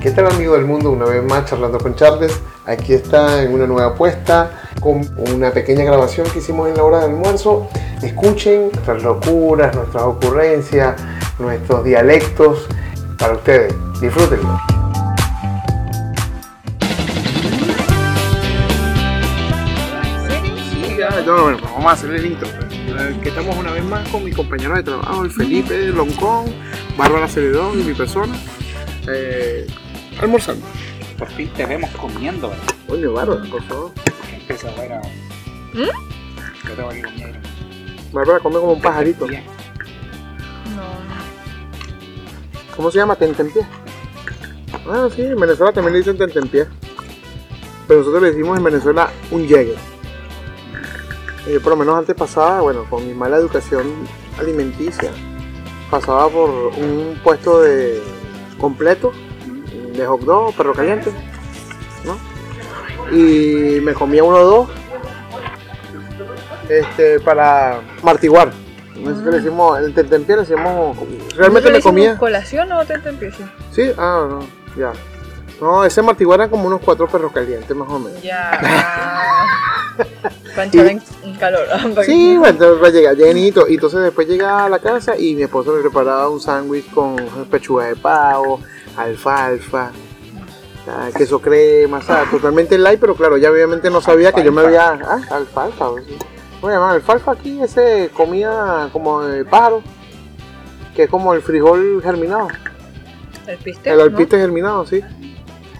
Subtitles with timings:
[0.00, 0.92] ¿Qué tal amigo del mundo?
[0.92, 2.32] Una vez más charlando con Charles.
[2.66, 5.00] Aquí está en una nueva apuesta con
[5.34, 7.68] una pequeña grabación que hicimos en la hora de almuerzo.
[8.00, 10.94] Escuchen nuestras locuras, nuestras ocurrencias,
[11.40, 12.68] nuestros dialectos
[13.18, 13.74] para ustedes.
[14.00, 14.60] Disfrútenlo.
[21.26, 22.48] No, no, vamos a hacer el intro.
[22.48, 26.46] Eh, Que estamos una vez más con mi compañero de trabajo, el Felipe Loncón,
[26.96, 28.34] Bárbara Celedón y mi persona,
[29.08, 29.66] eh,
[30.20, 30.66] almorzando.
[31.18, 32.64] Por fin te vemos comiendo, ¿verdad?
[32.86, 33.90] Coño, Bárbara, por favor.
[34.32, 35.00] Empieza bueno.
[35.74, 36.68] ¿Mm?
[36.68, 37.40] Yo tengo que comer.
[38.12, 39.26] Bárbara come como un pajarito.
[39.26, 39.36] No,
[42.76, 43.16] ¿Cómo se llama?
[43.16, 43.66] Tentempié.
[44.88, 46.66] Ah, sí, en Venezuela también le dicen tentempié.
[47.86, 49.74] Pero nosotros le decimos en Venezuela un llegue.
[51.46, 53.86] Eh, Yo por lo menos antes pasaba, bueno, con mi mala educación
[54.38, 55.10] alimenticia,
[55.90, 58.00] pasaba por un puesto de
[58.58, 59.12] completo,
[60.02, 61.10] de hot dog, perro caliente,
[62.04, 62.18] ¿no?
[63.16, 64.68] Y me comía uno o dos
[66.68, 68.52] este, para martiguar.
[68.96, 70.96] Nosotros le decimos, el tentempié le decimos,
[71.36, 72.18] realmente me comía.
[72.18, 73.50] ¿Colación o te empieza?
[73.72, 74.40] Sí, ah, no,
[74.76, 74.92] ya.
[75.60, 78.22] No, ese martiguar era como unos cuatro perros calientes más o menos.
[78.22, 78.60] Ya.
[80.56, 81.00] Panchar en,
[81.38, 81.66] calor.
[82.04, 83.68] Sí, bueno, entonces va a llegar llenito.
[83.68, 87.16] Y entonces después llega a la casa y mi esposo le preparaba un sándwich con
[87.50, 88.60] pechuga de pavo,
[88.98, 89.92] alfalfa,
[90.88, 92.30] ah, queso crema, ¿sabes?
[92.30, 94.90] Totalmente light, pero claro, ya obviamente no sabía que yo me había...
[94.90, 95.86] Ah, alfalfa.
[95.86, 96.92] ¿cómo se llama?
[96.92, 99.82] Alfalfa aquí, ese comida como de pájaro,
[100.94, 102.48] que es como el frijol germinado.
[103.46, 103.90] El piste.
[103.90, 104.02] El ¿no?
[104.02, 105.02] alpiste germinado, sí.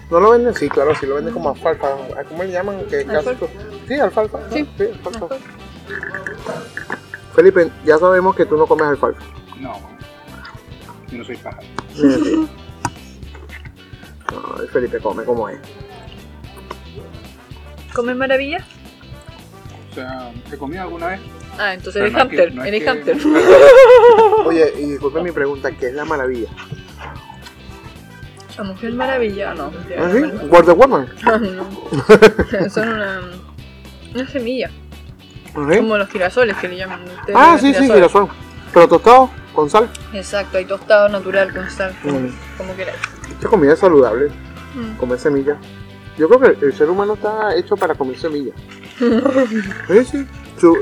[0.09, 0.55] ¿No lo venden?
[0.55, 1.89] Sí, claro, sí lo venden como alfalfa.
[2.27, 2.83] ¿Cómo le llaman?
[2.89, 3.45] ¿Qué Alfalfa.
[3.87, 4.39] Sí, alfalfa.
[4.51, 4.67] Sí.
[5.05, 5.35] alfalfa.
[7.35, 9.21] Felipe, ya sabemos que tú no comes alfalfa.
[9.59, 9.79] No,
[11.11, 11.67] yo no soy pájaro.
[11.93, 12.49] Sí.
[14.31, 15.59] No, Felipe come como es.
[17.93, 18.63] ¿Comes maravilla?
[19.91, 21.19] O sea, ¿he comido alguna vez?
[21.57, 22.55] Ah, entonces eres no es que- hamster.
[22.55, 23.17] no es eres que- hamster.
[24.45, 26.49] Oye, y disculpe mi pregunta, ¿qué es la maravilla?
[28.57, 29.71] La mujer maravilla, no.
[29.97, 30.21] ¿Ah, sí?
[30.47, 31.09] Wonder Woman.
[31.25, 32.69] no.
[32.69, 33.21] Son una,
[34.13, 34.69] una semilla.
[35.55, 35.77] ¿Ah, sí?
[35.77, 37.01] Como los girasoles que le llaman.
[37.03, 38.27] ustedes Ah, sí, sí, girasol.
[38.73, 39.89] Pero tostado, con sal.
[40.13, 41.95] Exacto, hay tostado natural con sal.
[42.03, 42.31] Como, Mm.
[42.57, 42.99] como queráis.
[43.29, 44.29] Esta comida es saludable,
[44.75, 44.97] Mm.
[44.97, 45.57] comer semillas.
[46.17, 48.55] Yo creo que el ser humano está hecho para comer semillas.
[49.87, 50.27] Sí, sí.
[50.59, 50.75] Su-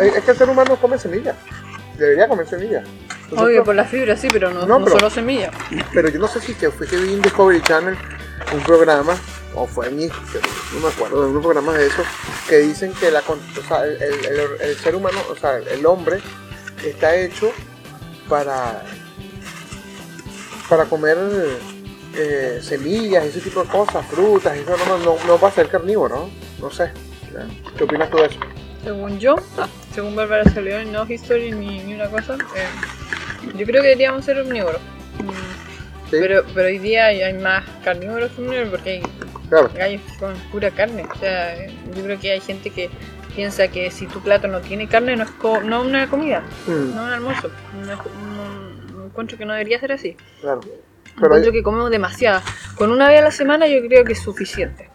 [0.00, 1.36] es que el ser humano come semillas.
[1.96, 2.84] Debería comer semillas.
[3.24, 5.50] Nosotros- Obvio, por la fibra sí, pero no, No, no pero- solo semilla.
[5.92, 7.96] Pero yo no sé si que fue que vi en Discovery Channel
[8.52, 9.14] un programa,
[9.54, 12.02] o fue en no me acuerdo, de unos programas de eso,
[12.48, 15.58] que dicen que la, con- o sea, el, el- el- el ser humano, o sea,
[15.58, 16.20] el hombre,
[16.84, 17.52] está hecho
[18.32, 18.82] para,
[20.66, 21.18] para comer
[22.16, 26.16] eh, semillas, ese tipo de cosas, frutas, eso no, no, no va a ser carnívoro,
[26.16, 26.30] ¿no?
[26.58, 26.90] No sé.
[27.76, 28.40] ¿Qué opinas tú de eso?
[28.82, 33.82] Según yo, ah, según Bárbara Salió no History ni, ni una cosa, eh, yo creo
[33.82, 34.80] que deberíamos ser omnívoros.
[36.10, 36.16] ¿Sí?
[36.18, 39.02] Pero, pero hoy día hay, más carnívoros que omnívoros porque hay
[39.50, 39.70] Claro.
[39.74, 41.04] gallos comen pura carne.
[41.14, 42.88] O sea, yo creo que hay gente que
[43.34, 46.94] piensa que si tu plato no tiene carne no es co- no una comida, Mm,
[46.94, 47.50] no un almuerzo.
[47.84, 50.16] No, es- no- no encuentro que no debería ser así.
[50.40, 50.60] claro.
[51.14, 52.42] Pero Encuentro hay- que comemos demasiada.
[52.76, 54.88] Con una vez a la semana yo creo que es suficiente.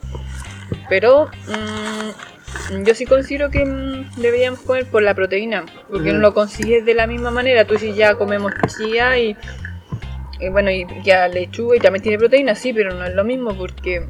[0.89, 5.65] Pero mm, yo sí considero que mm, deberíamos comer por la proteína.
[5.89, 7.65] Porque no lo consigues de la misma manera.
[7.65, 9.37] Tú si ya comemos chía y,
[10.39, 13.55] y bueno, y ya lechuga y también tiene proteína, sí, pero no es lo mismo
[13.55, 14.03] porque,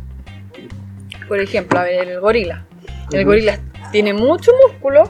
[1.28, 2.64] por ejemplo, a ver, el gorila.
[3.12, 3.30] El Ujú.
[3.32, 3.60] gorila
[3.92, 5.10] tiene mucho músculo.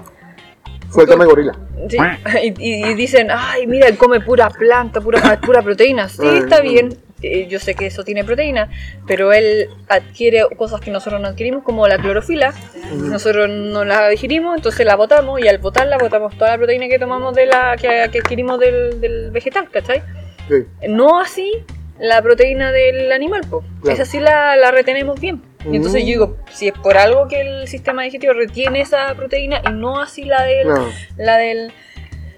[0.92, 1.54] Suéltame gorila.
[1.90, 1.98] Sí,
[2.44, 6.08] y, y- dicen, ay, mira, él come pura planta, pura, pura proteína.
[6.10, 8.70] Sí, está bien, eh, yo sé que eso tiene proteína,
[9.06, 12.54] pero él adquiere cosas que nosotros no adquirimos, como la clorofila.
[12.94, 17.00] Nosotros no la digerimos, entonces la botamos, y al botarla botamos toda la proteína que
[17.00, 20.02] tomamos de la que, que adquirimos del, del vegetal, ¿cachai?
[20.48, 20.56] Sí.
[20.88, 21.52] No así
[22.00, 23.66] la proteína del animal, pues.
[23.82, 23.94] Claro.
[23.96, 25.42] Esa sí la, la retenemos bien.
[25.72, 29.62] Y entonces yo digo, si es por algo que el sistema digestivo retiene esa proteína
[29.68, 30.90] y no así la del No.
[31.18, 31.72] la del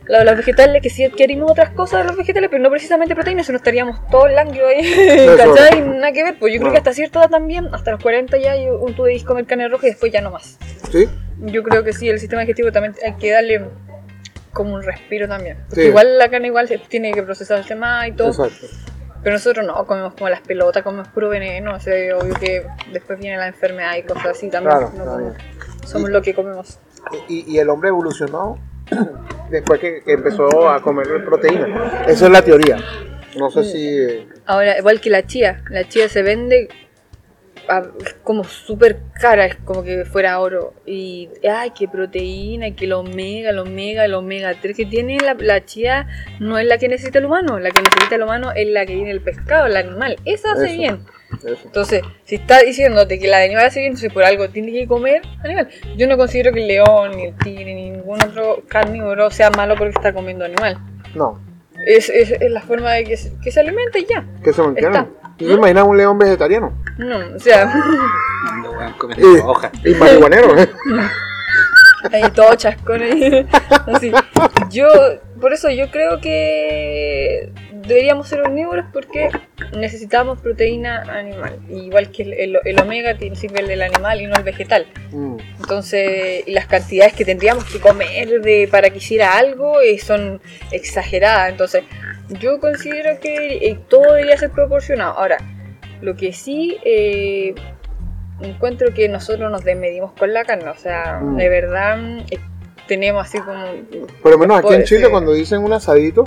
[0.08, 3.14] la de los vegetales, que sí adquirimos otras cosas de los vegetales, pero no precisamente
[3.14, 5.38] proteínas, si no estaríamos todos languidos ahí, Eso.
[5.38, 5.82] ¿cachai?
[5.82, 6.72] Nada que ver, pues yo creo No.
[6.72, 9.86] que hasta cierta edad también, hasta los 40 ya yo, tú debes comer carne roja
[9.86, 10.58] y después ya no más.
[10.92, 11.08] ¿Sí?
[11.42, 13.66] Yo creo que sí, el sistema digestivo también hay que darle
[14.52, 15.58] como un respiro también.
[15.70, 15.88] Porque Sí.
[15.90, 18.66] igual la carne igual tiene que procesarse más y todo, Exacto.
[19.24, 23.20] Pero nosotros no, comemos como las pelotas, comemos puro veneno, o sea, obvio que después
[23.20, 24.78] viene la enfermedad y cosas así también.
[24.78, 25.36] Claro, no comemos-
[25.86, 26.80] somos Y- lo que comemos.
[27.28, 28.58] Y, y el hombre evolucionó
[29.50, 32.04] después que, que empezó a comer proteína.
[32.08, 32.78] Esa es la teoría.
[33.38, 33.88] No sé si...
[34.00, 36.68] eh, Ahora, igual que la chía, la chía se vende
[38.24, 40.74] como súper cara, es como que fuera oro.
[40.86, 45.36] Y, ay, qué proteína, que el omega, el omega, el omega 3 que tiene la,
[45.36, 46.08] la chía
[46.40, 48.96] no es la que necesita el humano, la que necesita el humano es la que
[48.96, 50.18] viene el pescado, el animal.
[50.26, 50.78] Esa hace Eso.
[50.78, 51.06] bien.
[51.44, 51.62] eso.
[51.66, 54.88] Entonces, si está diciéndote que la de animal hace bien, entonces por algo tiene que
[54.88, 55.70] comer animal.
[55.98, 59.76] Yo no considero que el león, ni el tigre, ni ningún otro carnívoro sea malo
[59.76, 60.78] porque está comiendo animal.
[61.16, 61.40] No,
[61.86, 64.26] Es, es, es la forma de que se, que se y ya.
[64.44, 64.88] que se mantiene.
[64.90, 65.08] Está.
[65.40, 66.74] ¿Tú te imaginas un león vegetariano?
[66.98, 67.66] No, o sea,
[68.64, 69.54] weón, comiendo
[69.86, 70.70] Y, marihuanero, ¿eh?
[72.12, 73.48] ahí todo chascón ahí.
[73.88, 74.12] Así.
[74.70, 74.88] Yo,
[75.40, 79.30] por eso yo creo que deberíamos ser omnívoros porque
[79.76, 81.60] necesitamos proteína animal.
[81.70, 84.86] Igual que el, el- el omega tiene sirve el del animal y no el vegetal.
[85.12, 85.38] Mm.
[85.60, 90.42] Entonces, y las cantidades que tendríamos que comer de, para que hiciera algo eh, son
[90.72, 91.50] exageradas.
[91.50, 91.84] Entonces,
[92.30, 95.18] yo considero que eh, todo debería ser proporcionado.
[95.18, 95.38] Ahora,
[96.02, 97.56] lo que sí eh,
[98.42, 100.70] encuentro que nosotros nos desmedimos con la carne.
[100.70, 101.36] O sea, Mm.
[101.38, 101.98] de verdad
[102.32, 102.40] eh,
[102.88, 103.64] tenemos así como...
[104.22, 105.12] Por lo menos aquí en Chile ser.
[105.12, 106.24] cuando dicen un asadito,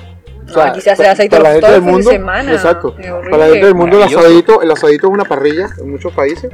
[0.55, 2.53] No, aquí se hace asadito para la gente todo del el fin de mundo, semana.
[2.53, 2.97] exacto.
[3.31, 6.51] Para la gente del mundo el asadito, el asadito es una parrilla en muchos países.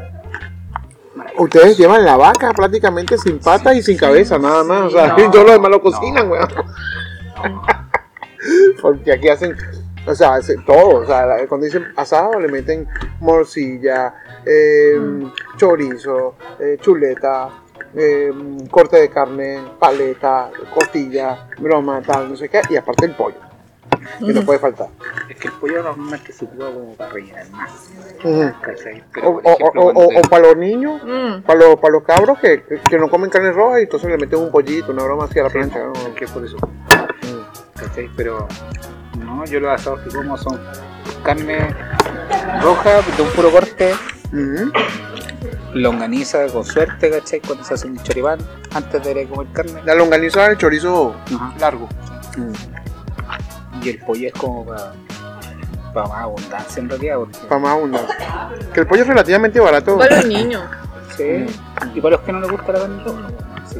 [1.37, 4.83] Ustedes llevan la vaca prácticamente sin patas y sin cabeza, nada más.
[4.83, 5.25] O sea, no.
[5.25, 6.49] y todo lo demás lo cocinan, weón.
[8.81, 9.57] Porque aquí hacen,
[10.07, 11.01] o sea, hace todo.
[11.01, 12.87] O sea, cuando dicen asado le meten
[13.21, 14.15] morcilla,
[14.47, 15.33] eh, Mm.
[15.57, 17.51] chorizo, eh, chuleta,
[17.95, 18.31] eh,
[18.71, 22.61] corte de carne, paleta, costilla, broma, tal, no sé qué.
[22.71, 23.37] Y aparte el pollo,
[24.19, 24.89] que no puede faltar.
[25.29, 27.91] Es que el pollo normalmente se ocupa como para rellenar más.
[28.25, 28.53] O,
[29.13, 31.43] Pero, o- ejemplo, o- o- para los niños, Mm.
[31.43, 34.39] para los, para los cabros que, que no comen carne roja y entonces le meten
[34.41, 35.79] un pollito, una broma así a la Sí, plancha.
[35.79, 35.93] ¿no?
[35.93, 36.57] es que por eso.
[37.81, 37.87] Mm.
[37.87, 38.11] ¿cachai?
[38.17, 38.49] Pero
[39.19, 40.61] no, yo los asados que como son
[41.23, 41.75] carne
[42.63, 43.95] roja de un puro corte,
[45.75, 47.41] longaniza con suerte, ¿cachai?
[47.41, 48.39] Cuando se hace un choripán
[48.75, 49.83] antes de comer carne.
[49.85, 51.55] La longaniza el chorizo Ajá.
[51.59, 51.89] largo.
[53.83, 54.93] Y el pollo es como para
[56.09, 57.17] más abundancia en realidad.
[57.19, 58.15] Porque, Para más abundante.
[58.73, 59.99] Que el pollo es relativamente barato.
[59.99, 60.63] Para los niños.
[61.17, 61.47] sí.
[61.95, 63.29] Y para los que no les gusta la carne roja.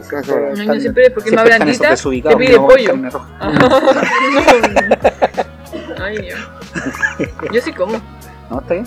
[0.03, 0.51] Sí, es siempre verdad.
[0.51, 2.87] Los están- niños siempre, porque es más blandita, te que pide no pollo.
[2.91, 3.29] carne roja.
[6.01, 6.39] Ay, Dios.
[7.53, 8.01] Yo sí como.
[8.51, 8.87] No, está bien.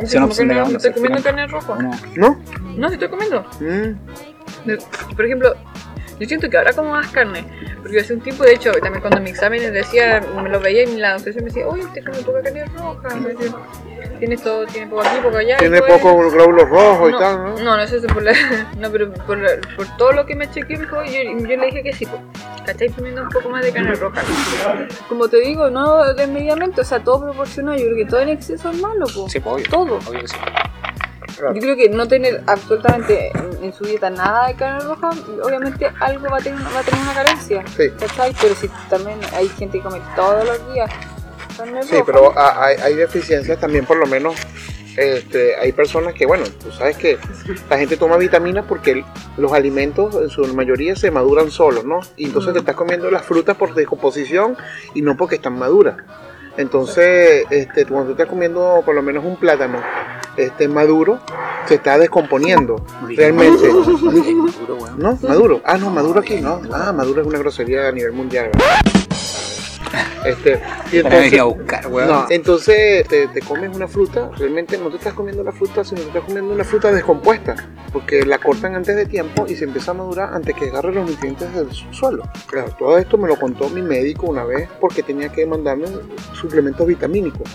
[0.00, 1.74] Si sí no, pues, no, no estoy comiendo carne roja.
[2.16, 2.38] ¿No?
[2.76, 3.44] No, sí estoy comiendo.
[3.60, 5.14] Mm.
[5.16, 5.54] Por ejemplo,
[6.18, 7.44] yo siento que ahora como más carne.
[7.82, 10.82] Porque hace un tiempo, de hecho, también cuando en mi examen decía, me lo veía
[10.82, 13.14] y la docente me decía, oye, usted come poca carne roja.
[13.16, 13.54] Me decía,
[14.18, 15.56] tiene poco aquí, poco allá.
[15.58, 15.98] Tiene todo eso".
[15.98, 17.58] poco glóbulos rojos y tal, ¿no?
[17.58, 18.32] No, no es eso por la,
[18.78, 21.12] no, pero por, la- por todo lo que me chequeé, me dijo, yo,
[21.48, 22.20] yo le dije que sí, pues,
[22.66, 22.88] ¿cachai?
[22.90, 24.20] Poniendo un poco más de carne roja.
[25.08, 28.70] Como te digo, no desmedidamente, o sea, todo proporcionado, yo creo que todo en exceso
[28.70, 29.32] es malo, pues.
[29.32, 29.66] Sí, pues, obvio.
[29.70, 29.98] Todo.
[30.08, 30.36] Obvio que sí.
[31.54, 35.10] Yo creo que no tener absolutamente en, en su dieta nada de carne roja,
[35.44, 37.64] obviamente algo va a tener, va a tener una carencia.
[37.76, 37.90] Sí.
[37.98, 38.34] ¿Cachai?
[38.40, 40.90] Pero si también hay gente que come todos los días
[41.56, 42.04] carne Sí, roja.
[42.06, 44.34] pero ha- hay, hay deficiencias también, por lo menos.
[44.96, 47.18] Este, hay personas que, bueno, tú sabes que
[47.70, 49.04] la gente toma vitaminas porque
[49.36, 52.00] los alimentos en su mayoría se maduran solos, ¿no?
[52.16, 52.54] Y entonces Mm.
[52.54, 54.56] te estás comiendo las frutas por descomposición
[54.94, 55.98] y no porque están maduras.
[56.56, 59.80] Entonces, este, cuando tú estás comiendo por lo menos un plátano
[60.38, 61.18] este, maduro,
[61.66, 62.76] se está descomponiendo
[63.16, 63.68] realmente.
[64.96, 65.18] ¿No?
[65.22, 65.60] Maduro.
[65.64, 66.60] Ah, no, Maduro aquí no.
[66.72, 68.50] Ah, Maduro es una grosería a nivel mundial.
[68.52, 68.80] ¿verdad?
[70.24, 70.60] Este,
[70.92, 75.14] y entonces, a buscar, no, entonces te, te comes una fruta, realmente no te estás
[75.14, 77.54] comiendo la fruta, sino te estás comiendo una fruta descompuesta,
[77.92, 81.08] porque la cortan antes de tiempo y se empieza a madurar antes que agarre los
[81.08, 82.24] nutrientes del su- suelo.
[82.46, 85.86] Claro, todo esto me lo contó mi médico una vez porque tenía que mandarme
[86.34, 87.48] suplementos vitamínicos.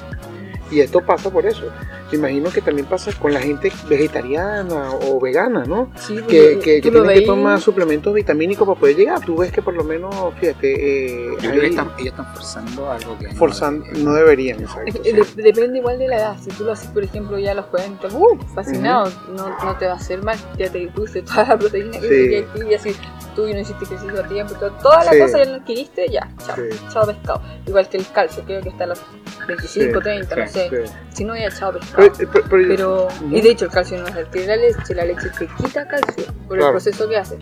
[0.74, 1.64] Y esto pasa por eso.
[2.12, 5.92] Me imagino que también pasa con la gente vegetariana o vegana, ¿no?
[5.96, 9.22] Sí, que, que, que tienen que tomar suplementos vitamínicos para poder llegar.
[9.24, 12.92] Tú ves que por lo menos, fíjate, eh, Yo creo que están, ellos están forzando
[12.92, 14.06] algo que no forzando, deberían.
[14.06, 15.02] no deberían, exacto.
[15.36, 16.38] depende igual de la edad.
[16.42, 18.38] Si tú lo haces, por ejemplo, ya a los 40, ¡uh!
[18.56, 20.38] Fascinado, no, no te va a hacer mal.
[20.58, 22.30] Ya te tuviste toda la proteína que Sí.
[22.30, 22.96] que aquí, y así
[23.36, 25.20] tú no hiciste ejercicio a tiempo, todo- toda la Sí.
[25.20, 26.80] cosa ya la adquiriste, ya, chao, Sí.
[26.92, 27.42] chao pescado.
[27.66, 29.02] Igual que el calcio, creo que hasta los
[29.48, 30.84] 25, Sí, 30, no sé.
[31.14, 32.12] Si no, ya chao pescado.
[32.18, 33.36] Pero, pero- pero- Pero, Ujú.
[33.36, 36.26] y de hecho, el calcio no es adquirir la leche, la leche te quita calcio
[36.48, 36.66] por Claro.
[36.68, 37.38] el proceso que hace.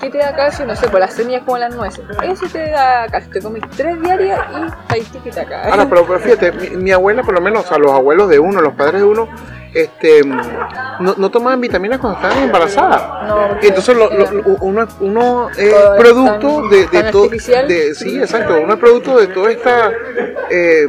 [0.00, 0.66] ¿Qué te da calcio?
[0.66, 2.04] No sé, por las semillas como las nueces.
[2.22, 3.32] Eso te da calcio.
[3.32, 5.62] Te comes tres diarias y ahí te quita acá.
[5.70, 8.38] Ahora, pero, pero fíjate, mi, mi abuela, por lo menos, o sea, los abuelos de
[8.38, 9.28] uno, los padres de uno,
[9.74, 13.28] este, no, no tomaban vitaminas cuando estaban embarazadas.
[13.28, 17.28] No, Entonces lo- lo- lo- uno, uno es producto tan- de, de todo,
[17.94, 19.90] sí, exacto, uno es producto de toda esta
[20.50, 20.88] eh,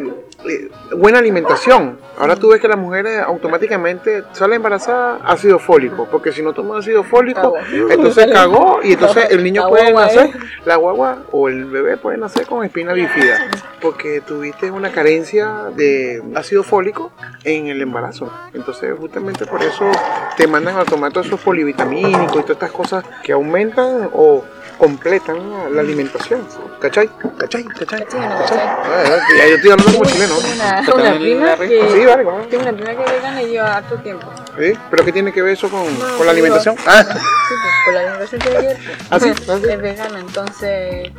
[0.50, 1.98] eh, buena alimentación.
[2.18, 6.78] Ahora tú ves que las mujeres automáticamente sale embarazada ácido fólico, porque si no toma
[6.78, 7.90] ácido fólico, Cagó.
[7.92, 10.34] entonces cagó y entonces el niño La puede nacer, ¿eh?
[10.66, 13.50] la guagua o el bebé puede nacer con espina bífida,
[13.82, 17.12] porque tuviste una carencia de ácido fólico
[17.44, 18.32] en el embarazo.
[18.54, 19.90] Entonces justamente por eso
[20.38, 24.44] te mandan a tomar todos esos polivitamínicos y todas estas cosas que aumentan o
[24.78, 26.48] completan la alimentación.
[26.80, 27.10] ¿Cachai?
[27.38, 27.64] ¿Cachai?
[27.64, 28.04] ¿Cachai?
[28.06, 28.58] ¿Cachai no ¿Cachai?
[28.60, 30.36] Ah, ya yo estoy hablando como chileno.
[30.36, 31.90] Tengo una, Pero una prima la que.
[31.92, 32.44] Sí, vale, vale.
[32.48, 34.28] Tengo una prima que es vegana y lleva harto tiempo.
[34.60, 34.74] ¿Sí?
[34.92, 36.76] ¿Pero qué tiene que ver eso con, No, con la digo- alimentación?
[36.86, 38.78] Ah, Sí, pues con la alimentación tiene que ver.
[38.78, 38.98] pues.
[39.10, 39.30] ¿Ah, sí?
[39.30, 39.70] ¿Ah, sí?
[39.70, 41.12] Es vegana, entonces.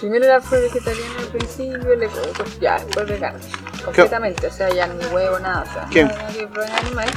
[0.00, 3.38] Primero era fue vegetariana al principio, le, pues, ya, después vegana.
[3.84, 5.62] Completamente, o sea, ya ni huevo, nada.
[5.68, 6.06] O sea, ¿Quién?
[6.06, 7.14] nada que provenga animales.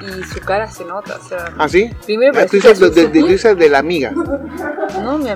[0.00, 1.52] Y su cara se nota, o sea.
[1.58, 1.90] ¿Ah, sí?
[2.04, 4.10] Primero Ah, tú dices de, de- de- dices la amiga.
[4.10, 5.30] No, mi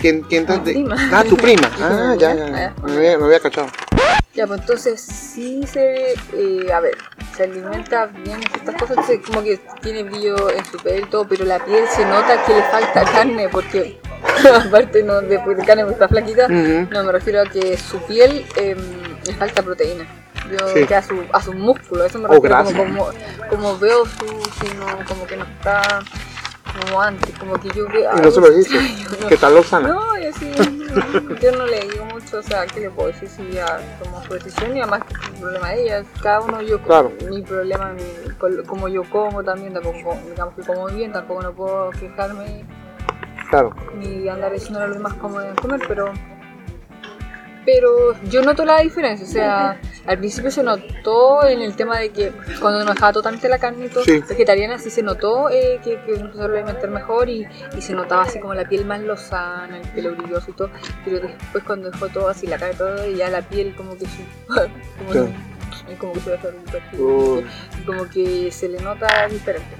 [0.00, 0.96] ¿Quién, quién Mi prima.
[1.12, 1.70] Ah, tu prima.
[1.80, 2.48] Ah, ya, ya.
[2.48, 2.74] ya.
[2.76, 2.82] Ah.
[2.86, 3.68] Me había, me había cachado.
[4.34, 6.96] Ya, pues entonces sí se, eh, a ver,
[7.34, 11.26] se alimenta bien estas cosas, entonces como que tiene brillo en su piel y todo,
[11.26, 13.98] pero la piel se nota que le falta carne, porque
[14.66, 18.44] aparte no de, de carne porque está flaquita, no me refiero a que su piel
[18.56, 18.76] em,
[19.24, 20.06] le falta proteína.
[20.50, 20.86] Yo Sí.
[20.86, 23.08] que a su, a su músculo, eso me O refiero como, como,
[23.50, 24.26] como veo su,
[24.64, 26.00] sino como que no está
[26.80, 29.28] como antes, como que yo veo Y no se lo extraño, no.
[29.28, 29.88] ¿Qué tal Lozana?
[29.88, 33.28] No, yo sí, no, yo no le digo mucho, o sea, ¿qué le puedo decir?
[33.28, 36.60] Si ya tomó su decisión y además que es un problema de ella, cada uno
[36.60, 37.12] yo, Claro.
[37.30, 41.52] mi problema, mi, como yo como también, tampoco, como- digamos que como bien, tampoco no
[41.52, 42.64] puedo quejarme
[43.50, 43.74] Claro.
[43.96, 46.12] ni andar diciendo a los demás cómo deben comer, pero
[47.66, 52.10] pero yo noto la diferencia, o sea, al principio se notó en el tema de
[52.10, 54.20] que cuando no dejaba totalmente la carne y todo, Sí.
[54.26, 57.46] vegetariana sí se notó eh, que, que empezó a alimentar mejor y,
[57.76, 60.70] y se notaba así como la piel más lozana, el pelo brilloso y todo,
[61.04, 63.98] pero después cuando dejó todo así, la cara y todo, y ya la piel como
[63.98, 64.06] que
[64.46, 65.96] como, Sí.
[65.98, 67.46] como que se va a hacer un perfil, Uy.
[67.84, 69.76] como que se le nota diferente.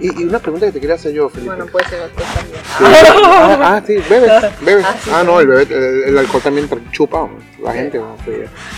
[0.00, 1.54] Y, y una pregunta que te quería hacer yo, Felipe.
[1.54, 2.60] Bueno, puede ser alcohol también.
[2.64, 2.84] Sí.
[2.84, 4.28] Ah, ah, sí, bebe,
[4.60, 4.82] bebe.
[4.84, 5.26] Ah, sí, Ah, sí.
[5.26, 7.28] no, el, bebé, el, el alcohol también chupa
[7.62, 8.00] la gente.
[8.24, 8.32] Sí.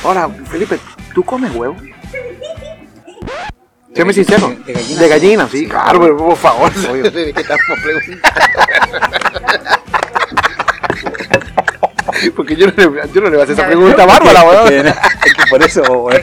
[0.05, 0.79] Ahora, Felipe,
[1.15, 1.77] ¿tú comes huevo?
[3.95, 4.55] Séme sincero.
[4.67, 5.01] De gallina.
[5.01, 6.71] De gallina, sí, claro, pero por favor.
[6.91, 7.11] Obvio.
[7.11, 8.29] ¿De qué estamos preguntando?
[12.35, 12.83] Porque yo no, le,
[13.13, 14.87] yo no le voy a hacer esa pregunta a Bárbara, weón.
[14.87, 16.23] Es que por eso, weón.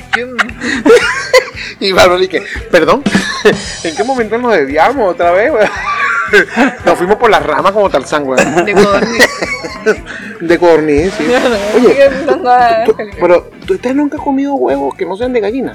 [1.87, 3.03] Y Bárbara dije, perdón,
[3.83, 5.69] ¿en qué momento nos desviamos otra vez, weón?
[6.85, 8.65] Nos fuimos por las ramas como Tarzán, weón.
[8.65, 9.29] De codorniz.
[10.39, 11.25] De codorniz, sí.
[11.75, 12.09] Oye,
[12.87, 15.73] tú- pero ¿tú- ¿usted nunca ha comido huevos que no sean de gallina?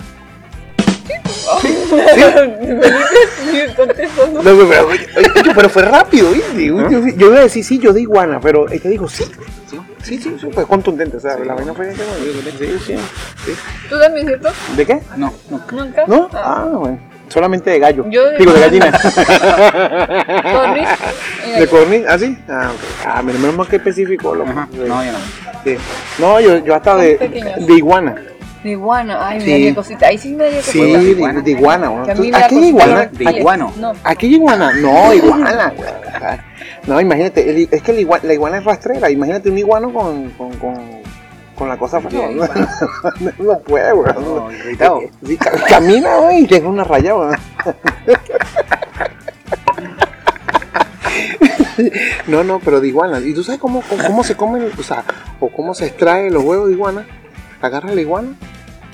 [4.42, 6.66] No, pero, fue rápido, ¿viste?
[6.66, 9.24] Yo, iba a decir sí, yo de iguana, pero este dijo sí.
[10.02, 12.00] Sí, sí, sí, fue contundente, o sea, la vaina fue sí,
[12.58, 12.96] sí,
[13.44, 13.52] sí.
[13.88, 14.48] ¿Tú también, cierto?
[14.76, 15.00] ¿De qué?
[15.16, 15.76] No, nunca.
[15.76, 16.04] ¿Nunca?
[16.06, 16.28] ¿No?
[16.32, 16.98] Ah, bueno.
[17.28, 18.06] Solamente de gallo.
[18.08, 18.90] Yo de Digo, de gallina.
[20.42, 20.88] Codorniz
[21.46, 22.04] y ¿De corniz?
[22.08, 22.38] ¿Ah, sí?
[22.48, 23.06] Ah, ok.
[23.06, 24.50] Ah, menos mal que especificó, loco.
[24.50, 24.68] Ajá.
[24.72, 25.18] No, yo no.
[25.64, 25.76] Sí.
[26.18, 27.66] No, yo, yo hasta de, pequeños.
[27.66, 28.14] de iguana.
[28.64, 29.50] De iguana, ay, me Sí.
[29.50, 30.06] daría cosita.
[30.06, 30.72] Ahí sí me daría cosita.
[30.72, 31.40] Sí, de de, iguana.
[31.42, 31.92] de iguana.
[32.34, 33.06] ¿Aquí iguana?
[33.06, 33.72] De iguano.
[33.76, 33.92] No.
[34.04, 34.72] ¿Aquí hay iguana?
[34.72, 35.72] No, iguana.
[36.88, 39.10] No, imagínate, el- es que el la iguana es rastrera.
[39.10, 40.74] Imagínate un iguano con, con, con,
[41.54, 42.00] con la cosa.
[42.08, 42.48] Sí, No,
[43.52, 44.12] no puede, güey.
[44.14, 45.00] No, irritado.
[45.24, 45.36] Sí,
[45.68, 47.12] camina, güey, y tiene una raya.
[52.26, 53.20] No, no, pero de iguana.
[53.20, 55.04] ¿Y tú sabes cómo, cómo, cómo se comen, o sea,
[55.40, 57.06] o cómo se extrae los huevos de iguana?
[57.60, 58.30] Agarras la iguana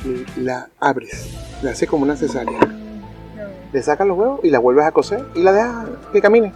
[0.05, 1.35] y la abres.
[1.63, 2.59] La haces como una cesárea.
[3.73, 6.53] Le sacas los huevos y la vuelves a coser y la dejas que camine.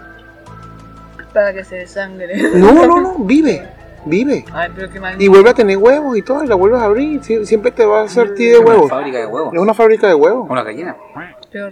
[1.38, 2.36] Para que se desangre.
[2.54, 3.62] No, no, no, vive,
[4.04, 4.44] vive.
[4.52, 5.22] Ay, pero qué mal.
[5.22, 7.20] Y vuelve a tener huevos y todo, y la vuelves a abrir.
[7.20, 8.90] Sie- Siempre te va a hacer ti de Una huevos.
[8.90, 9.54] fábrica de huevos.
[9.54, 10.50] Es una fábrica de huevos.
[10.50, 10.96] Una gallina.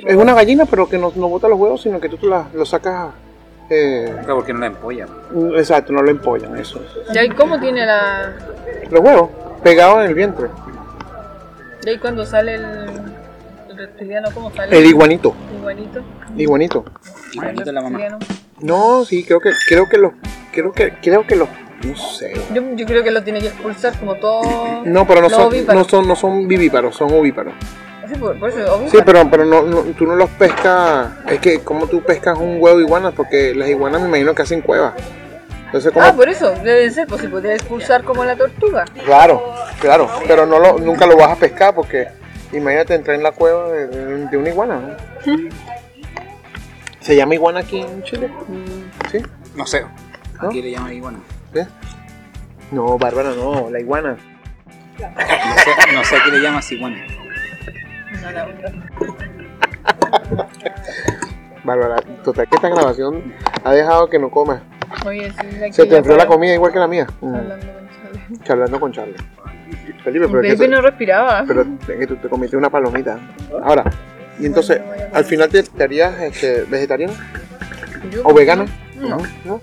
[0.06, 2.68] Es una gallina, pero que no, no bota los huevos, sino que tú la- los
[2.68, 3.08] sacas.
[3.68, 5.08] eh, Claro, porque no la empolla.
[5.56, 6.80] exacto, no lo empollan, eso.
[7.12, 8.34] ¿Y ahí cómo tiene la.
[8.88, 9.30] Los huevos,
[9.64, 10.46] pegados en el vientre.
[11.84, 12.64] ¿Y ahí cuando sale el.
[13.70, 14.78] el reptiliano, cómo sale?
[14.78, 16.00] El iguanito, iguanito.
[16.36, 16.84] iguanito.
[17.32, 17.98] Iguanito la mamá.
[18.60, 20.12] No, sí, creo que, creo que los,
[20.52, 21.48] creo que, creo que los,
[21.84, 22.32] no sé.
[22.54, 24.82] Yo, yo creo que lo tiene que expulsar como todo.
[24.84, 25.82] No, pero no son, ovíparos.
[25.82, 27.54] no son, no son vivíparos, son ovíparos.
[28.08, 28.90] Sí, por, por eso, obvio.
[28.90, 31.08] Sí, pero, pero no, no- tú no los pescas.
[31.28, 33.12] Es que, como tú pescas un huevo de iguanas?
[33.14, 34.94] Porque las iguanas me imagino que hacen cuevas.
[35.66, 35.92] Entonces.
[35.96, 38.84] Ah, por eso, debe ser, pues si podría expulsar como la tortuga.
[39.04, 39.42] Claro,
[39.80, 40.08] claro.
[40.26, 42.06] Pero no lo, nunca lo vas a pescar porque
[42.52, 44.96] Imagínate entrar en la cueva de, una iguana, ¿no?
[47.06, 48.28] ¿Se llama iguana aquí en Chile?
[49.12, 49.22] ¿Sí?
[49.54, 49.86] No sé.
[50.42, 50.48] ¿No?
[50.48, 51.18] Aquí le llaman iguana.
[51.54, 51.60] ¿Sí?
[52.72, 54.16] No, Bárbara, no, la iguana.
[54.98, 56.96] No sé, no sé a qué le llamas iguana.
[58.22, 58.48] No, la.
[61.62, 63.32] Bárbara, total que esta grabación
[63.62, 64.60] ha dejado que no comas.
[65.06, 67.06] Oye, sí, la Se te enfrió la comida igual que la mía.
[67.20, 67.34] Mm.
[67.36, 68.42] Hablando con Chale.
[68.42, 69.16] Charlando con Charlie.
[70.02, 71.44] Felipe, pero, es que no respiraba.
[71.46, 73.16] pero es que tú te comiste una palomita.
[73.62, 73.84] Ahora,
[74.38, 74.80] y entonces,
[75.12, 77.14] al final te, te harías este, vegetariano
[78.10, 78.66] Yo, o vegano.
[78.96, 79.18] No.
[79.44, 79.60] ¿no?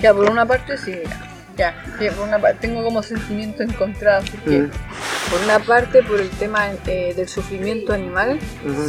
[0.00, 0.94] Ya, por una parte sí.
[1.56, 4.24] Ya, ya, por una parte tengo como sentimiento encontrado.
[4.30, 4.70] Porque, Mm.
[5.30, 8.38] por una parte, por el tema eh, del sufrimiento animal.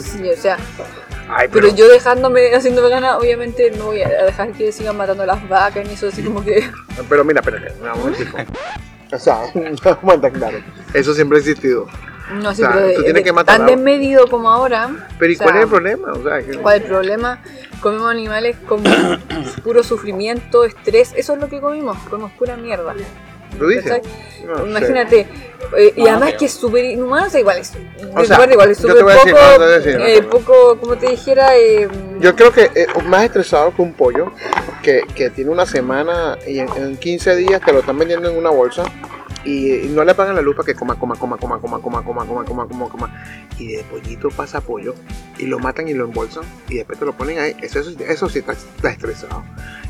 [0.01, 0.58] Sí, o sea,
[1.30, 5.48] Ay, pero yo dejándome, haciendo vegana, obviamente no voy a dejar que sigan matando las
[5.48, 6.70] vacas ni eso, así como que.
[7.10, 8.38] Pero mira, espérate, un momentico.
[9.12, 10.00] O sea, estar
[10.34, 10.58] claro.
[10.94, 11.88] Eso siempre ha existido.
[12.32, 14.89] No, sí, O sea, pero de- tú tienes de- que matar tan desmedido como ahora.
[15.20, 16.13] Pero ¿y o sea, cuál es el problema?
[16.13, 17.39] O sea, que- ¿Cuál es el problema?
[17.82, 18.82] Comemos animales con
[19.63, 21.12] puro sufrimiento, estrés.
[21.15, 21.98] Eso es lo que comimos.
[22.10, 22.94] Comemos pura mierda.
[23.60, 24.01] ¿Tú dices?
[24.48, 24.65] No.
[24.65, 25.27] Imagínate.
[25.77, 27.72] eh, y No, además que es súper inhumano, o sea, igual es.
[28.15, 29.44] O sea, igual es yo súper decir, poco.
[29.46, 30.30] no, te voy a decir, no, eh, no.
[30.30, 31.56] poco, como te dijera.
[31.56, 31.88] eh,
[32.20, 34.32] Yo creo que eh, más estresado que un pollo
[34.82, 38.38] que, que tiene una semana y en, en 15 días te lo están vendiendo en
[38.38, 38.84] una bolsa
[39.45, 42.25] y, no le pagan la luz para que coma, coma, coma, coma, coma, coma, coma,
[42.25, 43.25] coma, coma, coma, coma.
[43.57, 44.95] Y de pollito pasa pollo
[45.38, 47.55] y lo matan y lo embolsan y después te lo ponen ahí.
[47.62, 49.43] Eso, eso, eso sí está, está estresado.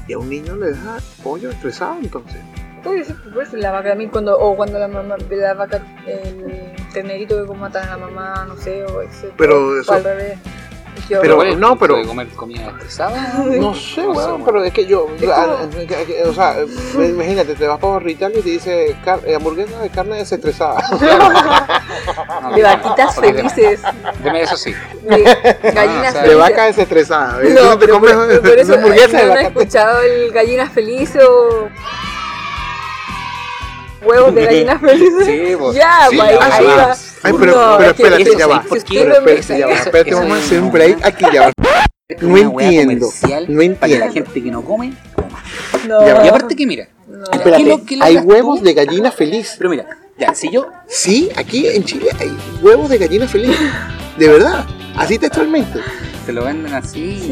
[0.08, 2.40] Y a un niño le deja pollo estresado entonces.
[2.84, 7.54] Sí, pues la vaca también cuando, o cuando la mamá, la vaca, el ternerito que
[7.58, 9.32] matan a la mamá, no sé, o ese.
[9.38, 10.38] Pero eso- al revés.
[11.10, 11.58] Pero- horror.
[11.58, 13.34] no, pero- ¿De comer comida estresada?
[13.46, 16.66] No sé, No weón, pero es que yo, Es ah, eh, o sea, eh,
[17.10, 20.82] imagínate, te vas para Rital y te dice car- eh, hamburguesa de carne desestresada.
[22.42, 23.82] No, de vaquitas felices,
[24.24, 24.74] Deme eso sí.
[25.04, 25.24] de
[25.74, 26.38] gallinas sea, de felices.
[26.38, 27.40] vaca desestresada.
[27.44, 29.42] No, no te pero pero por eso hamburguesa ¿no de vaca.
[29.42, 31.70] escuchado el gallinas felices o
[34.06, 35.26] huevos de gallinas felices?
[35.26, 36.96] Sí, pues, ya, sí, pues ahí, ah, va.
[37.24, 38.64] Ay, pero, No, pero espérate, eso ya va.
[38.70, 39.74] espérate, ya va.
[39.74, 41.52] Eso- Espérate, eso vamos a hacer un break aquí ya va.
[42.22, 44.14] No entiendo, no Para que la entiendo.
[44.14, 45.44] gente que no come, coma.
[45.88, 46.06] No.
[46.06, 46.26] Ya.
[46.26, 47.24] Y aparte que mira, No.
[47.32, 48.66] ¿qué Espérate, lo- qué lo hay huevos tú?
[48.66, 49.56] de gallina feliz.
[49.58, 49.86] Pero mira,
[50.20, 53.58] ya, si yo Sí, aquí en Chile hay huevos de gallina feliz.
[54.18, 54.66] De verdad,
[54.98, 55.80] así textualmente.
[56.26, 57.32] te lo venden así, Sí,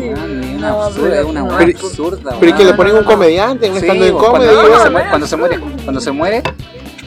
[0.57, 3.75] una no, absurda, pero es una absurda, Pero es que le ponen un comediante, un
[3.79, 4.45] Sí, estando en pues, comedy.
[4.53, 4.91] cuando, cuando se weón.
[4.93, 6.43] muere, cuando se muere, cuando se muere,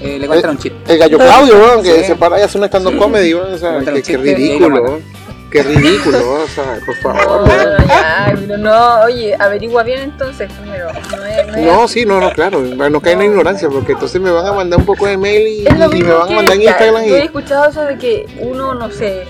[0.05, 0.93] eh, le cuentan un chiste.
[0.93, 2.05] El gallo Claudio, weón, que Sí.
[2.05, 4.33] se para y hace un stand-up comedy, weón, o sea, Cuéntale que, que chiste y
[4.33, 4.85] lo ridículo, matan.
[4.85, 5.03] weón.
[5.51, 7.49] Qué ridículo, weón, o sea, por No, favor.
[7.49, 10.87] no, ya, pero no, oye, averigua bien entonces primero.
[10.93, 13.93] No, es, no, es No, sí, no, no, claro, no cae en la ignorancia, porque
[13.93, 16.35] entonces me van a mandar un poco de mail y, y me van a que
[16.35, 17.23] mandar en Instagram Yo he y...
[17.23, 19.25] escuchado eso de que uno, no sé,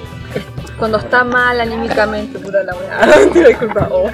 [0.78, 3.16] cuando está mal anímicamente, puta la weá.
[3.20, 3.88] Mentira, disculpa.
[3.90, 4.10] Oh.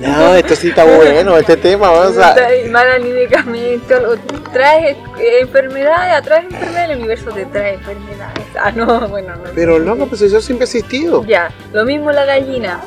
[0.00, 2.30] No, esto sí está bueno, este tema, weón, o sea...
[2.30, 4.16] Está mal anímicamente, o, o
[4.52, 4.96] traes
[5.40, 8.44] enfermedades, atraes enfermedades, el universo te trae enfermedades.
[8.60, 9.50] Ah, no, bueno, no.
[9.54, 11.24] Pero loco, pues eso siempre ha existido.
[11.24, 12.80] Ya, lo mismo la gallina.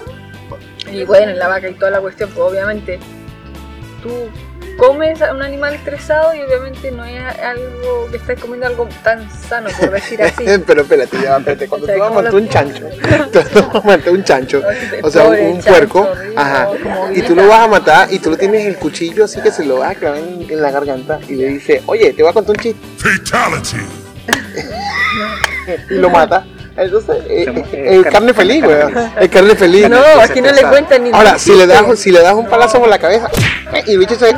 [0.92, 3.00] Y bueno, la vaca y toda la cuestión, pues obviamente
[4.02, 4.10] tú
[4.80, 9.30] comes a un animal estresado y obviamente no es algo que estés comiendo algo tan
[9.30, 10.44] sano, por decir así.
[10.66, 12.86] Pero espérate, ya, espérate, cuando O sea, tú vas a como matar lo- un chancho,
[13.32, 14.64] tú vas a matar un chancho,
[15.04, 16.70] o sea, Pobre un, chancho, puerco, ajá,
[17.14, 19.66] y tú lo vas a matar y tú lo tienes el cuchillo así que se
[19.66, 22.34] lo vas a clavar en, en la garganta y le dice, oye, te voy a
[22.34, 23.78] contar un chiste Fatality.
[25.90, 26.46] y lo mata.
[26.80, 28.98] Entonces, eh, eh, eh, el carne- feliz, feliz.
[29.20, 29.90] El carne feliz.
[29.90, 32.80] No, aquí no le cuentan ni Ahora, si le das, si le das un palazo
[32.80, 33.30] por la cabeza
[33.86, 34.34] y el bicho se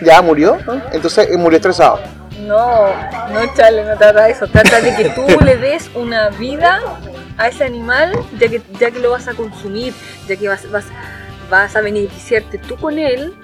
[0.00, 0.58] ya murió,
[0.92, 2.00] entonces eh, murió estresado.
[2.40, 2.86] No,
[3.32, 4.46] no, chale, no trata de eso.
[4.48, 6.80] Trata de que tú le des una vida
[7.38, 9.94] a ese animal, ya que, ya que lo vas a consumir,
[10.28, 10.84] ya que vas, vas,
[11.48, 13.34] vas a beneficiarte tú con él.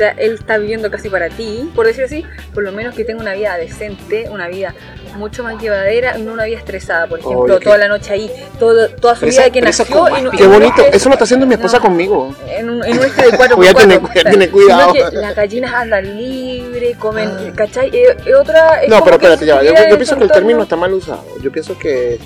[0.00, 3.20] Sea, él está viviendo casi para ti, por decir así, por lo menos que tenga
[3.20, 4.74] una vida decente, una vida
[5.16, 7.06] mucho más llevadera no una vida estresada.
[7.06, 10.08] Por ejemplo, qué- toda la noche ahí, todo, toda su vida esa- que nació.
[10.16, 12.34] en, Qué bonito, eso lo está haciendo mi esposa no, conmigo.
[12.48, 14.94] En un, en un este de 4 Voy a por cuatro, tener cuidado.
[15.12, 17.88] las gallinas andan libre, comen, ¿cachai?
[17.94, 18.80] Es, es otra.
[18.88, 21.26] No, pero espérate, ya, yo, yo en pienso que el término está mal usado.
[21.42, 22.18] Yo pienso que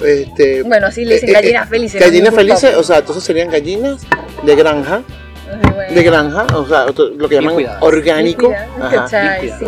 [0.00, 2.00] este Bueno, así le dicen eh, eh, gallinas felices.
[2.00, 2.06] ¿no?
[2.06, 4.02] gallinas felices, o sea, entonces serían gallinas
[4.44, 5.02] de granja.
[5.94, 8.52] De granja, o sea, lo que llaman orgánico.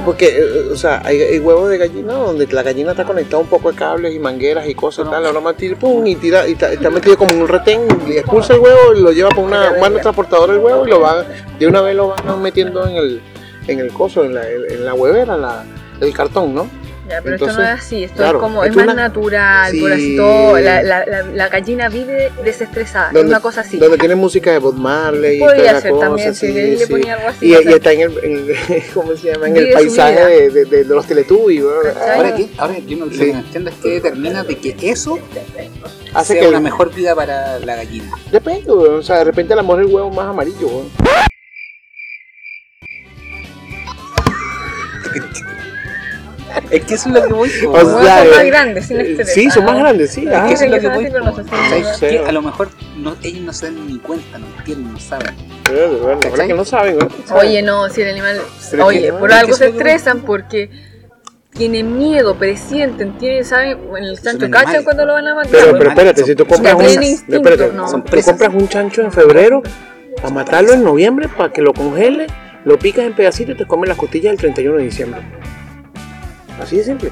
[0.05, 3.49] Porque, eh, o sea, hay, hay huevos de gallina donde la gallina está conectada un
[3.49, 5.27] poco de cables y mangueras y cosas y tal.
[5.27, 8.13] Ahora más tira, pum, y tira, y está, está metido como en un retén, y
[8.13, 11.25] expulsa el huevo, y lo lleva por una mano transportadora el huevo y lo van,
[11.59, 13.21] de una vez lo van metiendo en el,
[13.67, 15.65] en el coso, en la, en la huevera, la,
[16.01, 16.69] el cartón, ¿no?
[17.09, 19.89] Ya, pero esto no es así, esto claro, es como, es más una- natural, por
[19.91, 19.95] Sí.
[19.95, 20.59] así todo.
[20.59, 23.79] La, la, la, la gallina vive desestresada, es una cosa así.
[23.79, 26.53] Donde tiene música de Bob Marley y Podría toda la ser cosa, también, sí, si
[26.77, 27.77] le- ponía algo así, Y, o y sea.
[27.77, 29.49] está en el, en ¿cómo se llama?
[29.49, 31.65] En el paisaje de, de- de- de los Teletubbies.
[31.65, 32.49] Ahora, ¿qué?
[32.59, 33.19] Ahora yo no, lo Sí.
[33.21, 35.19] que no entiendo es que determina de que eso
[36.13, 38.11] Hace sea que una mejor vida para la gallina.
[38.31, 38.71] Depende.
[38.71, 40.69] O sea, de repente a lo mejor el huevo más amarillo.
[46.71, 47.51] Es que eso es lo que voy.
[47.67, 49.33] O sea, son eh, más grandes, sin eh, estrés.
[49.33, 50.27] Sí, son más grandes, sí.
[50.27, 52.29] Es ah.
[52.29, 55.35] A lo mejor no, ellos no se dan ni cuenta, no entienden, no saben.
[55.67, 56.47] La verdad ¿Cachai?
[56.49, 56.99] que no saben.
[57.35, 58.41] Oye, no, si el animal.
[58.71, 60.71] Pero Oye, por algo se estresan porque
[61.53, 65.51] tienen miedo, presienten, tienen, saben, en el chancho cachan cuando lo van a matar.
[65.51, 68.03] Pero, pero espérate, si tú compras son- un, espérate, no.
[68.03, 69.63] Tú compras un chancho en febrero
[70.17, 72.27] para matarlo en noviembre para que lo congele,
[72.65, 75.21] lo picas en pedacitos y te comes las costillas el 31 de diciembre.
[76.61, 77.11] Así de simple.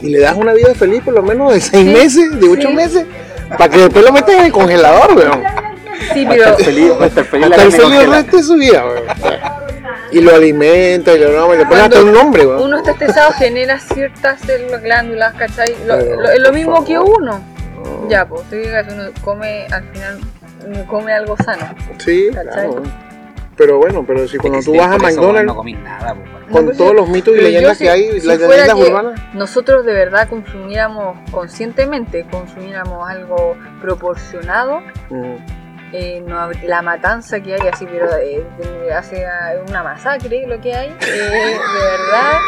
[0.00, 2.68] Y le das una vida feliz por lo menos de 6 Sí, meses, de 8
[2.68, 2.74] sí.
[2.74, 3.06] meses,
[3.58, 5.42] para que después lo metas en el congelador, weón.
[6.14, 6.44] Sí, pero.
[6.44, 9.04] estar feliz, estar feliz el feliz resto de su vida, weón.
[10.12, 12.62] Y lo alimenta y le, no, le pones hasta un nombre, weón.
[12.62, 15.74] Uno está estresado, genera ciertas células, glándulas, ¿cachai?
[15.86, 17.40] Lo, Pero, lo- lo mismo que uno.
[18.08, 20.18] Ya, pues, tú digas, uno come, al final,
[20.66, 21.74] uno come algo sano.
[21.98, 22.52] Sí, ¿Cachai?
[22.68, 22.82] claro.
[23.60, 26.78] Pero bueno, pero si cuando tú vas a McDonald's No comí nada, pues, con pues,
[26.78, 29.20] todos los mitos y leyendas si- que hay, si las leyendas urbanas.
[29.34, 35.34] Nosotros de verdad consumiéramos conscientemente, consumiéramos algo proporcionado, Mm.
[35.92, 38.44] Eh, no la matanza que hay así, pero eh,
[38.94, 42.40] hace ah, una masacre lo que hay, eh, de verdad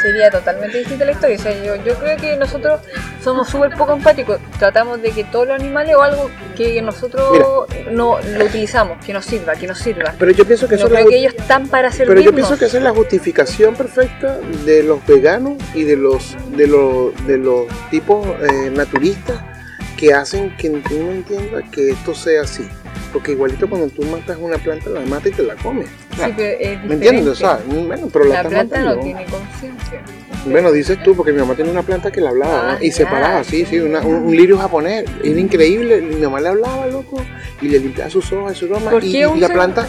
[0.00, 1.36] sería totalmente distinta la historia.
[1.36, 2.80] O sea, yo, yo creo que nosotros
[3.22, 8.18] somos súper poco empáticos, tratamos de que todos los animales o algo que nosotros no
[8.20, 10.14] lo utilizamos, que nos sirva, que nos sirva.
[10.18, 12.24] Pero yo pienso que No creo la que ellos están para Pero servirnos.
[12.24, 16.66] yo pienso que esa es la justificación perfecta de los veganos y de los de
[16.66, 19.55] los de los tipos eh, naturistas
[19.96, 22.68] que hacen que tú no entiendas que esto sea así.
[23.12, 25.88] Porque igualito cuando tú matas una planta, la matas y te la comes.
[26.16, 27.26] Sí, pero es ¿Me entiendes?
[27.28, 28.96] O sea, bueno, pero la, la planta matando.
[28.96, 30.02] no tiene conciencia.
[30.44, 32.84] Bueno, dices tú, porque mi mamá tenía una planta que le hablaba, Ah, ¿no?
[32.84, 33.10] Y se ya.
[33.10, 35.04] paraba, sí, sí, una- un, un lirio japonés.
[35.24, 36.00] Era increíble.
[36.02, 37.20] Mi mamá le hablaba, loco,
[37.60, 38.90] y le limpiaba sus hojas y su broma.
[38.90, 39.88] ¿Por Y, y la planta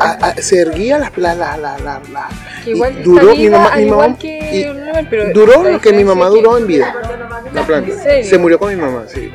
[0.00, 2.28] a- a- se erguía las la, la, la, la, la-
[2.66, 6.66] igual duró, mi mamá- mi mamá- que y Duró lo que mi mamá duró en
[6.66, 6.94] vida.
[7.54, 7.92] La planta.
[8.22, 9.30] Se murió con mi mamá, sí.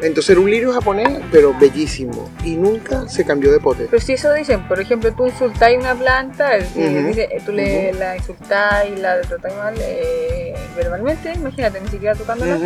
[0.00, 2.30] Entonces era un lirio japonés, pero bellísimo.
[2.44, 3.86] Y nunca se cambió de pote.
[3.90, 7.06] Pero si eso dicen, por ejemplo, tú insultás una planta, si Ujú.
[7.08, 7.98] dice- tú le, Ujú.
[7.98, 10.45] la insultás y la tratás mal eh,
[10.76, 12.58] verbalmente, imagínate, ni siquiera tocándola,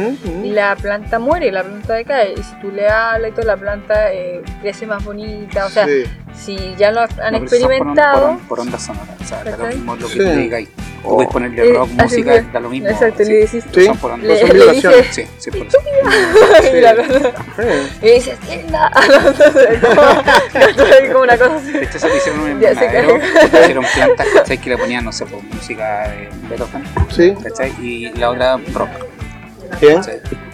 [0.45, 2.35] y la planta muere, la planta decae.
[2.37, 5.87] Y si tú le hablas y toda la planta eh, crece más bonita, o sea,
[5.87, 6.05] Sí.
[6.35, 8.29] si ya lo han No, experimentado.
[8.39, 9.09] Por, por ondas sonoras.
[9.21, 9.75] O sea, da lo ¿Cachai?
[9.77, 10.19] mismo lo que Sí.
[10.19, 10.63] tú digas.
[10.65, 10.71] Tú
[11.09, 11.15] Oh.
[11.15, 12.89] puedes ponerle Eh, rock, así música, da lo mismo.
[12.91, 13.33] Exacto, sí.
[13.33, 13.65] le decís.
[13.73, 13.85] Sí.
[13.87, 14.29] Son por ondas.
[14.29, 14.39] Le,
[14.83, 15.79] son Sí, sí, por eso.
[18.03, 18.91] y dices, tienda.
[19.97, 21.73] como, como una cosa así.
[21.73, 23.17] De hecho, se le hicieron un invernadero,
[23.63, 24.59] hicieron plantas, ¿cachai?
[24.59, 27.35] Que le ponían, no sé, por música de Beethoven, Sí.
[27.43, 27.73] ¿cachai?
[27.81, 28.91] Y la otra rock,
[29.81, 30.01] Bien.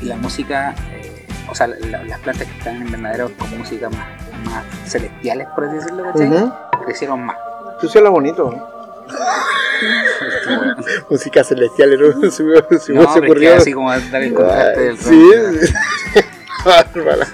[0.00, 3.88] Y la música, eh, o sea, la- las plantas que están en invernaderos con música
[3.90, 4.06] más,
[4.44, 6.30] más celestiales, por así decirlo, ¿cachai?
[6.84, 7.36] Crecieron más.
[7.80, 8.72] Tú sí bonito.
[11.10, 12.30] Música celestial, ¿no?
[12.94, 13.56] No, se ocurrió.
[13.56, 15.30] así como dar el contraste del Sí.
[16.66, 16.94] rock.
[16.94, 17.26] Bárbara.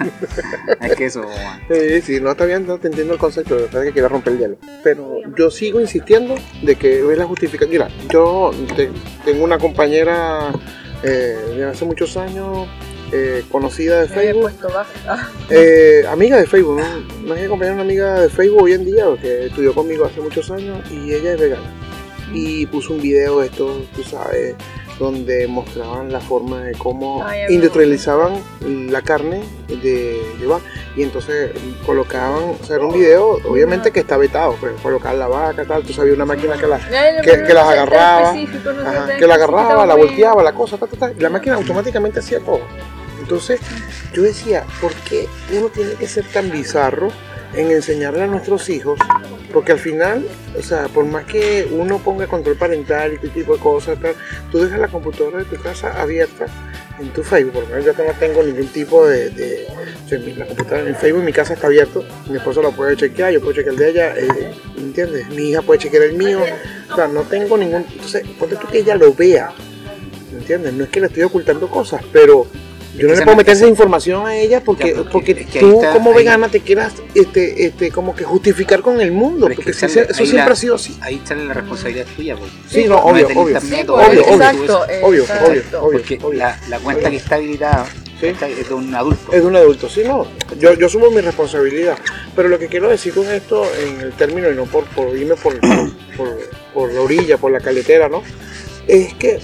[0.80, 1.60] Es que eso, weón.
[1.70, 4.34] Sí, sí, no está bien, no te entiendo el concepto, de verdad que quiero romper
[4.34, 4.56] el hielo.
[4.84, 7.70] Pero yo sigo insistiendo de que es la justificación.
[7.70, 8.90] Mira, yo te-
[9.24, 10.52] tengo una compañera
[11.02, 12.68] eh, de hace muchos años,
[13.12, 14.52] eh, conocida de Facebook,
[15.50, 17.28] eh, amiga de Facebook, ¿no?
[17.28, 20.50] Más que compañera, una amiga de Facebook hoy en día, que estudió conmigo hace muchos
[20.50, 21.70] años y ella es vegana.
[22.34, 24.54] Y puso un video de esto, tú sabes,
[25.02, 28.32] donde mostraban la forma de cómo industrializaban
[28.90, 30.64] la carne de, de vaca.
[30.96, 31.50] Y entonces
[31.86, 35.82] colocaban, o sea, era un video, obviamente que está vetado, pues colocar la vaca, tal,
[35.82, 36.78] tú sabías una máquina que la,
[37.22, 38.32] que- pero que las agarraba,
[38.86, 42.20] Ajá, que la agarraba, la volteaba, la cosa, ta, ta, ta, y la máquina automáticamente
[42.20, 42.60] hacía todo.
[43.20, 43.60] Entonces
[44.12, 47.08] yo decía, ¿por qué uno tiene que ser tan bizarro
[47.54, 48.98] en enseñarle a nuestros hijos?
[49.52, 50.26] Porque al final,
[50.58, 54.14] o sea, por más que uno ponga control parental y este tipo de cosas, tal,
[54.50, 56.46] tú dejas la computadora de tu casa abierta
[56.98, 59.66] en tu Facebook, porque yo que no tengo ningún tipo de,
[60.04, 63.32] o sea, la computadora en Facebook, mi casa está abierto, mi esposo la puede chequear,
[63.32, 65.28] yo puedo chequear el de ella, eh, ¿entiendes?
[65.30, 66.40] Mi hija puede chequear el mío,
[66.90, 69.52] o sea, no tengo ningún, entonces, ponte tú que ella lo vea,
[70.32, 70.72] ¿entiendes?
[70.72, 72.46] No es que le estoy ocultando cosas, pero
[72.96, 75.46] Yo no le puedo me- meter esa información a ella porque, Ya, porque porque es
[75.46, 79.00] que ahí tú está- como ahí- vegana te quieras este, este, como que justificar con
[79.00, 80.96] el mundo, Pero es que porque si sale- eso siempre la- ha sido así.
[81.00, 82.44] Ahí sale la responsabilidad tuya, po.
[82.68, 83.60] Sí, no, No obvio, obvio.
[83.60, 85.48] Sí, pues, obvio, exacto, obvio, exacto.
[85.48, 86.38] obvio, obvio, Porque obvio.
[86.38, 87.86] la, la cuenta que está habilitada
[88.20, 89.32] es de un adulto.
[89.32, 90.26] Es de un adulto, sí, no.
[90.60, 91.96] Yo, yo asumo mi responsabilidad.
[92.36, 95.34] Pero lo que quiero decir con esto, en el término, y no por, por irme
[95.34, 95.58] por,
[96.16, 96.28] por,
[96.74, 98.22] por la orilla, por la caletera, ¿no?
[98.86, 99.40] Es que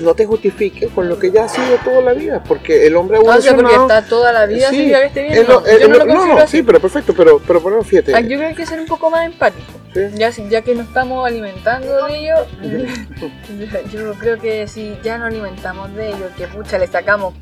[0.00, 3.18] no te justifiques con lo que ya ha sido toda la vida, porque el hombre
[3.18, 3.88] ha No, o sea, porque evolucionado.
[3.98, 5.46] está toda la vida Sí, esté bien.
[5.46, 6.04] no, yo no lo
[6.36, 8.14] no, sí, pero perfecto, pero, pero bueno, fíjate.
[8.14, 9.72] Ah, Yo creo que hay que ser un poco más empático.
[9.94, 10.00] Sí.
[10.14, 12.34] Ya, ya que nos estamos alimentando de ello,
[13.92, 17.34] yo creo que si ya no alimentamos de ello, que pucha, le sacamos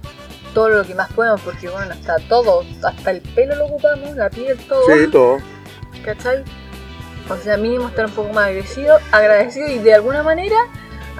[0.54, 4.28] todo lo que más podemos, porque bueno, hasta todo, hasta el pelo lo ocupamos, la
[4.30, 5.38] piel, todo, Sí, todo.
[6.04, 6.42] ¿cachai?
[7.28, 10.56] O sea, mínimo estar un poco más agradecido, agradecido y de alguna manera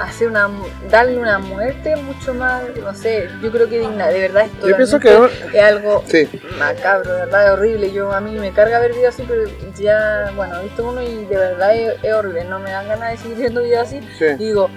[0.03, 0.49] hacer una
[0.91, 4.77] darle una muerte mucho más, no sé, yo creo que digna, de verdad esto Yo
[4.77, 5.09] pienso que
[5.53, 7.93] es algo Sí, macabro, de verdad es horrible.
[7.93, 9.45] Yo a mí me carga ver videos así, pero
[9.79, 12.45] ya, bueno, he visto uno y de verdad es, es horrible.
[12.45, 14.01] No me dan ganas de seguir viendo videos así.
[14.19, 14.25] sí.
[14.39, 14.71] Y digo,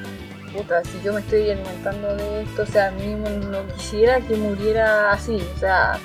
[0.53, 5.11] puta, si yo me estoy alimentando de esto, o sea, mínimo no quisiera que muriera
[5.11, 5.97] así, o sea,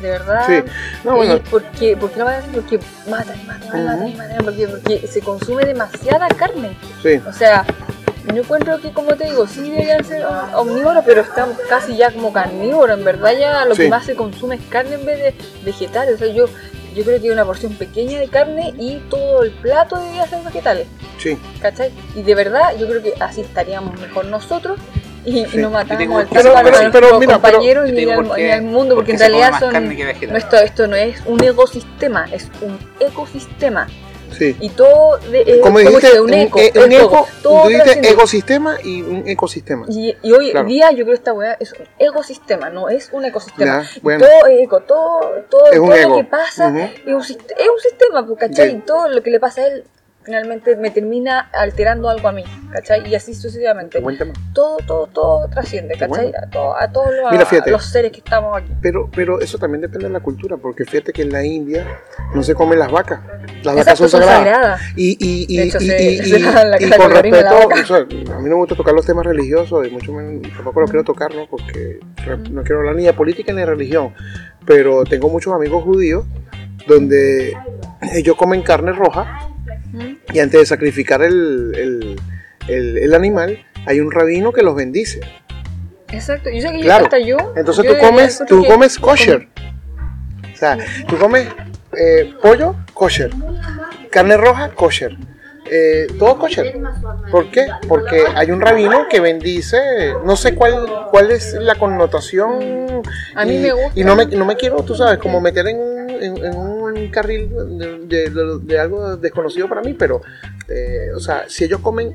[0.00, 0.46] de verdad.
[0.46, 0.62] Sí.
[1.04, 1.96] No, bueno, ¿Y por qué?
[1.96, 2.50] ¿Por qué a hacer?
[2.52, 6.76] Porque matan, matan, matan, matan, porque, porque se consume demasiada carne.
[7.02, 7.20] sí.
[7.26, 7.64] O sea,
[8.28, 12.10] yo encuentro que, como te digo, sí deberían ser om- omnívoros, pero están casi ya
[12.12, 12.98] como carnívoros.
[12.98, 13.82] En verdad, ya lo Sí.
[13.82, 16.14] que más se consume es carne en vez de vegetales.
[16.14, 16.46] O sea, yo,
[16.94, 20.86] yo creo que una porción pequeña de carne y todo el plato debería ser vegetales.
[21.18, 21.38] Sí.
[21.60, 21.90] ¿Cachai?
[22.14, 24.78] Y de verdad, yo creo que así estaríamos mejor nosotros
[25.24, 28.62] y, y no matamos al pero- tanto a pero- pero mira, pero- compañeros digo al,
[28.62, 29.72] mundo, porque en realidad son.
[29.72, 30.32] carne que vegetal.
[30.32, 33.86] No, esto, esto no es un ecosistema, es un ecosistema.
[34.42, 34.56] Sí.
[34.60, 36.58] Y todo de, eh, Como ¿cómo dijiste, un, un eco.
[36.58, 39.86] e- un eco, eco, todo dijiste ecosistema y un ecosistema.
[39.88, 40.66] Y, y hoy Claro.
[40.68, 43.82] día yo creo que esta weá es un ecosistema, no es un ecosistema.
[43.82, 44.24] Ya, bueno.
[44.26, 46.78] Todo es eco, todo, todo, Es un todo lo que pasa Ujú.
[46.78, 48.72] es, un, sist- es un sistema, pues, ¿cachai?
[48.76, 49.84] Y todo lo que le pasa a él
[50.24, 53.06] finalmente me termina alterando algo a mí, ¿cachai?
[53.08, 54.00] Y así sucesivamente.
[54.00, 54.32] Buen tema.
[54.54, 56.08] Todo, todo, todo trasciende, ¿cachai?
[56.08, 56.38] bueno.
[56.42, 57.70] A, todo- a todos los, Mira, a fíjate.
[57.70, 58.72] los seres que estamos aquí.
[58.80, 61.86] Pero, pero eso también depende de la cultura, porque fíjate que en la India
[62.34, 63.20] no se comen las vacas.
[63.64, 64.44] Las vacas son son sagradas.
[64.44, 64.80] sagradas.
[64.96, 67.80] Y, y, y, De hecho, y, se- y- la- y con respeto, vaca.
[67.82, 70.80] o sea, a mí no me gusta tocar los temas religiosos, y mucho menos, tampoco
[70.80, 71.46] los quiero tocar, ¿no?
[71.50, 72.00] Porque
[72.50, 74.14] no quiero hablar ni de política ni de religión.
[74.66, 76.24] Pero tengo muchos amigos judíos
[76.86, 77.56] donde
[78.14, 79.48] ellos comen carne roja
[79.92, 80.16] ¿Mm?
[80.32, 82.20] y antes de sacrificar el, el,
[82.68, 85.20] el- el animal, hay un rabino que los bendice.
[86.10, 87.04] Exacto, yo sé que Claro.
[87.04, 87.36] hasta yo.
[87.56, 89.48] Entonces yo tú comes, tú comes kosher.
[90.52, 90.78] O sea,
[91.08, 91.48] tú comes
[91.98, 93.30] eh, pollo kosher,
[94.10, 95.16] carne roja kosher,
[95.74, 96.78] eh, todo kosher.
[97.30, 97.66] ¿Por qué?
[97.88, 103.02] Porque hay un rabino que bendice, no sé cuál, cuál es la connotación.
[103.34, 103.92] A mí y, me gusta.
[104.00, 107.08] Y no me, no me quiero, tú sabes, como meter en un, en, en un
[107.10, 107.50] carril
[108.06, 108.28] de,
[108.62, 110.20] de- algo desconocido para mí, pero,
[110.68, 112.14] eh, o sea, si ellos comen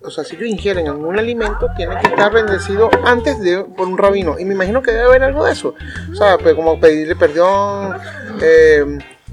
[0.00, 3.98] o sea, si ellos ingieren algún alimento, tienen que estar bendecidos antes de por un
[3.98, 4.38] rabino.
[4.38, 5.74] Y me imagino que debe haber algo de eso.
[6.10, 7.96] O sea, pues, como pedirle perdón
[8.40, 8.84] eh,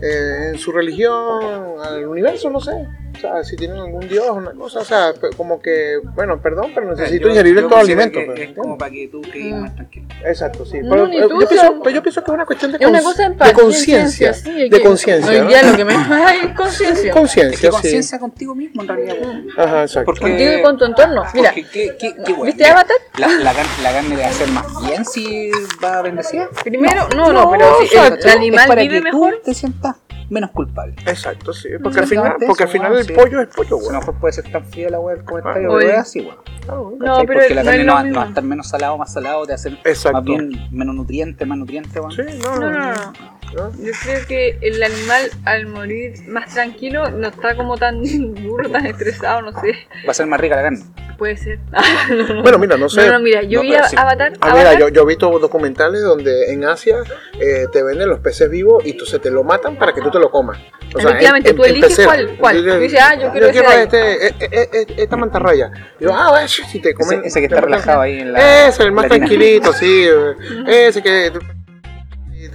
[0.02, 2.72] eh, en su religión, al universo, no sé.
[3.16, 4.80] O sea, si tienen algún dios, una cosa.
[4.80, 8.20] O sea, pues, como que, bueno, todo, pero necesito Yo- ingerir todo alimento.
[8.20, 9.62] que pues, Es como para que tú quedes Mm.
[9.62, 10.08] más tranquilo.
[10.26, 10.80] Exacto, sí.
[10.82, 12.78] No, Pero, eh, tú, yo, o pienso, pero yo pienso que es una cuestión de,
[12.80, 14.34] Es una cons- cosa de de empatía, conciencia.
[14.34, 15.32] sí, de conciencia.
[15.32, 15.48] Hoy ¿no?
[15.48, 17.10] día lo que menos hay es conciencia.
[17.10, 17.76] Es Conciencia, sí.
[17.76, 19.16] conciencia contigo mismo en realidad.
[19.58, 20.06] Ajá, exacto.
[20.06, 21.24] Porque- Contigo y con tu entorno.
[21.34, 22.46] Mira, Porque qué, qué, qué bueno.
[22.46, 22.98] ¿viste Mira, Avatar?
[23.18, 25.50] La, la, car- la carne debe hacer más bien si
[25.84, 26.50] va bendecida.
[26.64, 29.42] Primero, no, no, pero si el, animal vive que mejor.
[29.44, 29.96] te sientas
[30.30, 30.96] menos culpable.
[31.06, 31.70] Exacto, sí.
[31.82, 33.14] Porque al final, porque al final weón, el sí.
[33.14, 33.98] pollo es pollo, A lo güey.
[34.00, 35.86] mejor puede ser tan fría la weá del comentario, Oye.
[35.88, 36.38] pero es así, weón.
[36.68, 37.28] No, ¿Cachai?
[37.28, 39.14] pero Porque la no carne es no, va- no va a estar menos salado, más
[39.14, 40.18] salado, te hacer Exacto.
[40.18, 42.12] más bien menos nutriente, más nutriente, weón.
[42.12, 43.14] Sí, no, No,
[43.56, 43.72] ¿no?
[43.84, 48.02] Yo creo que el animal al morir más tranquilo no está como tan
[48.36, 49.74] duro, tan estresado, no sé.
[50.08, 50.80] Va a ser más rica la carne.
[51.18, 51.60] Puede ser.
[52.42, 53.06] Bueno, mira, no sé.
[53.08, 53.96] No, no, mira, yo No, vi a sí.
[53.98, 54.34] Avatar.
[54.42, 56.98] Ah, mira, Avatar yo, yo he visto documentales donde en Asia
[57.40, 60.12] eh, te venden los peces vivos y tú, se te lo matan para que tú
[60.12, 60.60] te lo comas.
[60.94, 62.08] O sea, Efectivamente, tú eliges pecera.
[62.08, 62.56] cuál- cuál.
[62.58, 63.84] Entonces, Tú dices, ah, yo quiero ese de ahí.
[63.84, 65.72] este, eh, eh, eh, esta mantarraya.
[66.00, 67.20] Y yo, ah, si te comen.
[67.20, 68.68] Ese, ese que está relajado ahí en la.
[68.68, 70.06] Ese, el más tranquilito, sí.
[70.68, 71.32] eh, Ese que.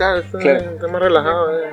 [0.01, 0.59] Y tal, está, Claro.
[0.71, 1.59] está más relajado.
[1.61, 1.71] eh.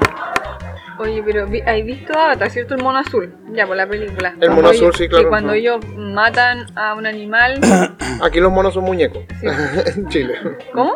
[0.99, 2.73] Oye, pero vi- ¿has visto Avatar, cierto?
[2.75, 3.33] El mono azul.
[3.53, 4.33] Ya, por la película.
[4.41, 5.23] El mono azul, ellos- sí, claro.
[5.25, 7.59] Que cuando ellos matan a un animal.
[8.21, 9.23] Aquí los monos son muñecos.
[9.95, 10.33] en Chile.
[10.73, 10.95] ¿Cómo?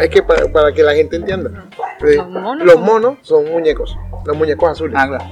[0.00, 1.50] Es que para, para que la gente entienda.
[2.06, 3.98] Eh, Los monos los son- monos son muñecos.
[4.24, 4.94] Los muñecos azules.
[4.96, 5.24] Ah, claro.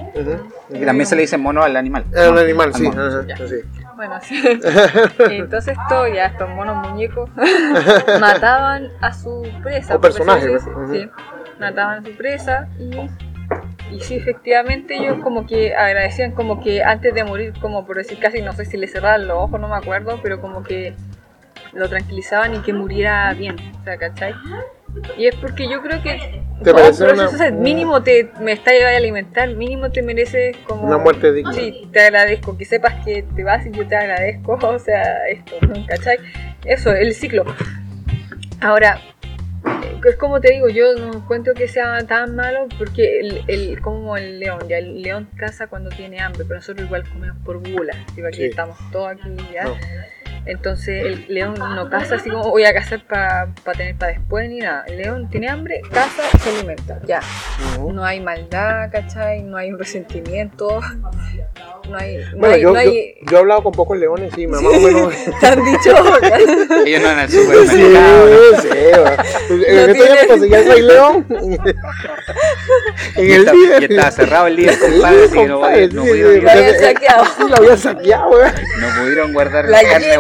[0.71, 2.07] Y también se le dice mono al animal.
[2.11, 2.39] ¿no?
[2.41, 2.87] animal, Al sí.
[2.89, 3.57] ajá, sí.
[3.95, 4.43] Bueno, sí.
[5.31, 7.29] Entonces esto, ya estos monos muñecos
[8.21, 9.97] mataban a su presa.
[9.97, 10.71] O personajes, así,
[11.05, 11.36] ¿no?
[11.59, 17.15] Mataban a su presa y, y sí, efectivamente ellos como que agradecían como que antes
[17.15, 19.77] de morir, como por decir casi, no sé si le cerraban los ojos, no me
[19.77, 20.95] acuerdo, pero como que
[21.73, 24.35] lo tranquilizaban y que muriera bien, o sea, ¿cachai?
[25.19, 28.31] Y es porque yo creo que ¿Te todo parece proceso, una- o sea, mínimo te
[28.41, 31.53] me está llevando a alimentar, mínimo te mereces como Una muerte digna.
[31.53, 35.55] Sí, te agradezco, que sepas que te vas y yo te agradezco, o sea, esto,
[35.67, 35.87] ¿no?
[35.87, 36.17] ¿cachai?
[36.65, 37.45] Eso, el ciclo.
[38.61, 38.99] Ahora,
[40.05, 44.17] es como te digo, yo no encuentro que sea tan malo porque el, el como
[44.17, 47.95] el león, ya el león caza cuando tiene hambre, pero nosotros igual comemos por gula,
[48.15, 48.45] digo, aquí Sí.
[48.45, 49.65] estamos todos aquí ya.
[49.65, 49.75] No.
[50.47, 54.59] Entonces el león no caza así como voy a cazar para tener para después ni
[54.61, 54.85] nada.
[54.87, 57.21] El león tiene hambre, caza, se alimenta, ya.
[57.93, 59.43] No hay maldad, ¿cachai?
[59.43, 60.81] No hay un resentimiento.
[61.89, 62.17] No hay.
[62.17, 63.15] No Bueno, hay, yo, no hay...
[63.21, 65.15] yo, yo he hablado con pocos leones o menos...
[65.41, 65.95] Te han dicho.
[66.87, 68.27] Ellos no en el Sí, supermercado.
[68.27, 68.61] ¿no?
[68.63, 68.69] sí,
[69.03, 69.25] va.
[69.69, 70.27] En este día
[70.61, 71.27] el Rey León.
[73.17, 73.83] En el líder.
[73.83, 75.61] y estaba cerrado el Sí, compadre, que no,
[76.05, 77.25] sí, pudieron, sí, Lo habían saqueado.
[77.25, 78.53] Sí, lo habían saqueado, weón.
[78.81, 80.19] no pudieron guardar La carne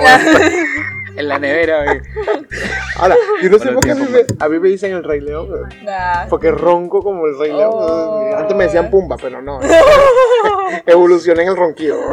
[1.16, 1.84] en la nevera.
[1.84, 2.02] weón.
[2.96, 5.20] Ahora, yo no sé por qué a mí, me, a mí me dicen el Rey
[5.20, 5.50] León.
[5.50, 5.68] weón.
[5.84, 6.28] Nah.
[6.28, 7.70] Porque ronco como el Rey León.
[7.72, 8.30] Oh.
[8.36, 9.60] Antes me decían Pumba, pero no.
[10.86, 11.98] Evolucioné en el ronquido.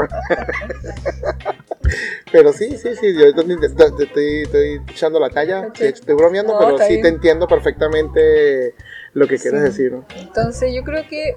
[2.32, 6.60] Pero sí, sí, sí, yo estoy, estoy- estoy- echando la talla, sí, estoy bromeando, No,
[6.60, 7.02] pero sí bien.
[7.02, 8.74] te entiendo perfectamente
[9.14, 9.66] lo que quieres Sí.
[9.68, 9.92] decir.
[9.92, 10.06] ¿no?
[10.16, 11.36] Entonces yo creo que,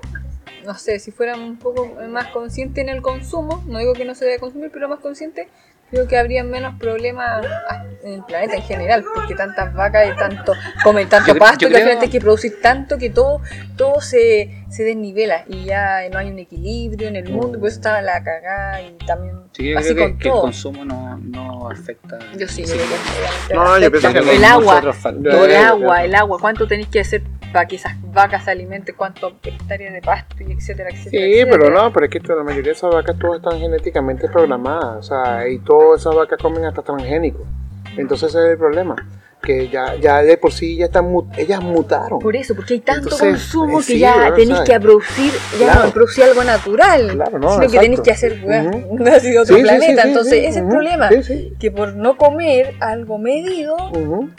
[0.64, 4.14] no sé, si fuera un poco más consciente en el consumo, no digo que no
[4.14, 5.48] se debe consumir, pero más consciente,
[5.90, 10.16] creo que habría menos problemas ah, en el planeta en general, porque tantas vacas y
[10.16, 10.52] tanto
[10.84, 13.40] comen tanto Yo pasto yo que al final hay que producir tanto que todo,
[13.76, 18.00] todo se, se desnivela y ya no hay un equilibrio en el mundo, pues está
[18.02, 20.42] la cagada y también Sí, yo así creo con que, que el todo.
[20.42, 22.18] consumo no, no afecta.
[22.36, 22.76] Yo sí, Sí.
[22.76, 22.88] yo creo
[23.48, 27.00] que No, yo pienso que el agua, el Claro, agua, el agua, cuánto tenéis que
[27.00, 31.10] hacer para que esas vacas se alimenten, cuántos hectáreas de pasto y etcétera, etcétera.
[31.24, 31.50] Sí, etcétera.
[31.58, 35.02] pero no, pero es que la mayoría de esas vacas todas están genéticamente programadas, o
[35.02, 37.42] sea, y todas esas vacas comen hasta transgénicos.
[37.96, 38.94] Entonces ese es el problema,
[39.42, 41.06] que ya, ya de por sí ya están,
[41.38, 42.18] ellas mutaron.
[42.18, 44.36] Por eso, porque hay tanto Entonces, consumo eh, que sí, ya ¿verdad?
[44.36, 45.84] tenéis que producir, ya claro.
[45.86, 47.80] no producir algo natural, Claro, no, sino que exacto.
[47.80, 49.04] tenéis que hacer weá, Ujú.
[49.16, 50.02] así de otro Sí, planeta.
[50.02, 51.54] sí, Entonces, ese es el ujú, problema, Sí, sí.
[51.58, 54.30] que por no comer algo medido, ujú,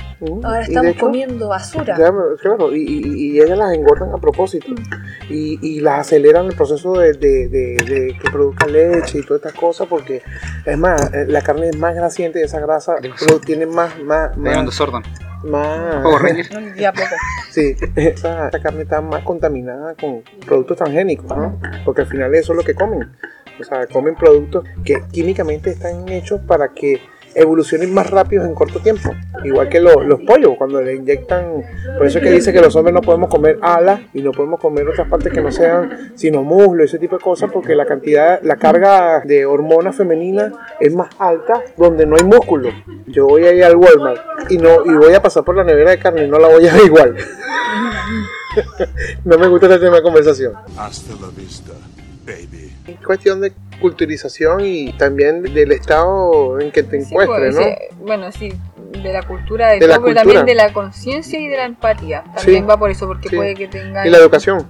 [0.43, 1.93] ahora estamos hecho, comiendo basura.
[1.95, 4.67] Claro, claro, y, y- y ellas las engordan a propósito
[5.29, 9.41] y, y las aceleran el proceso de, de- de- de que produzca leche y todas
[9.45, 10.21] estas cosas porque
[10.65, 14.35] es más, eh, la carne es más grasiente y esa grasa produ- tiene más, más,
[14.37, 15.03] más, Sordon.
[15.43, 16.03] más.
[16.03, 16.19] No,
[16.77, 17.05] ya poco.
[17.51, 21.59] sí, esa, esa carne está más contaminada con productos transgénicos, ¿no?
[21.85, 23.11] Porque al final eso es lo que comen,
[23.59, 27.01] o sea, comen productos que químicamente están hechos para que
[27.37, 29.09] evolucionen más rápido en corto tiempo.
[29.43, 31.63] Igual que lo- los pollos, cuando le inyectan,
[31.97, 34.59] por eso es que dice que los hombres no podemos comer alas y no podemos
[34.59, 38.41] comer otras partes que no sean sino muslo, ese tipo de cosas, porque la cantidad,
[38.41, 42.69] la carga de hormonas femeninas es más alta donde no hay músculo.
[43.05, 45.91] Yo voy a ir al Walmart y no y voy a pasar por la nevera
[45.91, 47.15] de carne y no la voy a ver igual.
[49.25, 50.53] no me gusta este tema de conversación.
[50.77, 51.73] Hasta la vista,
[52.25, 52.73] baby.
[52.87, 57.61] Es cuestión de culturización y también del estado en que te Sí, encuentres, pues, ¿no?
[57.63, 58.53] sí, bueno, sí,
[59.03, 60.21] de la cultura, de, De la todo, pero cultura.
[60.23, 62.23] también de la conciencia y de la empatía.
[62.35, 63.35] También Sí, va por eso, porque sí.
[63.35, 64.05] puede que tenga...
[64.07, 64.65] Y la educación.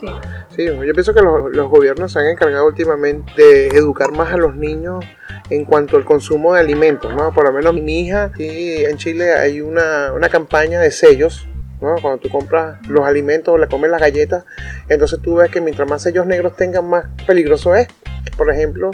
[0.00, 0.06] Sí.
[0.54, 4.36] Sí, yo pienso que los, los gobiernos se han encargado últimamente de educar más a
[4.36, 5.04] los niños
[5.50, 7.32] en cuanto al consumo de alimentos, ¿no?
[7.32, 11.48] Por lo menos mi hija, aquí en Chile hay una, una campaña de sellos,
[11.80, 11.96] ¿no?
[12.00, 14.44] Cuando tú compras los alimentos o le comes las galletas,
[14.88, 17.88] entonces tú ves que mientras más sellos negros tengan, más peligroso es.
[18.36, 18.90] Por ejemplo,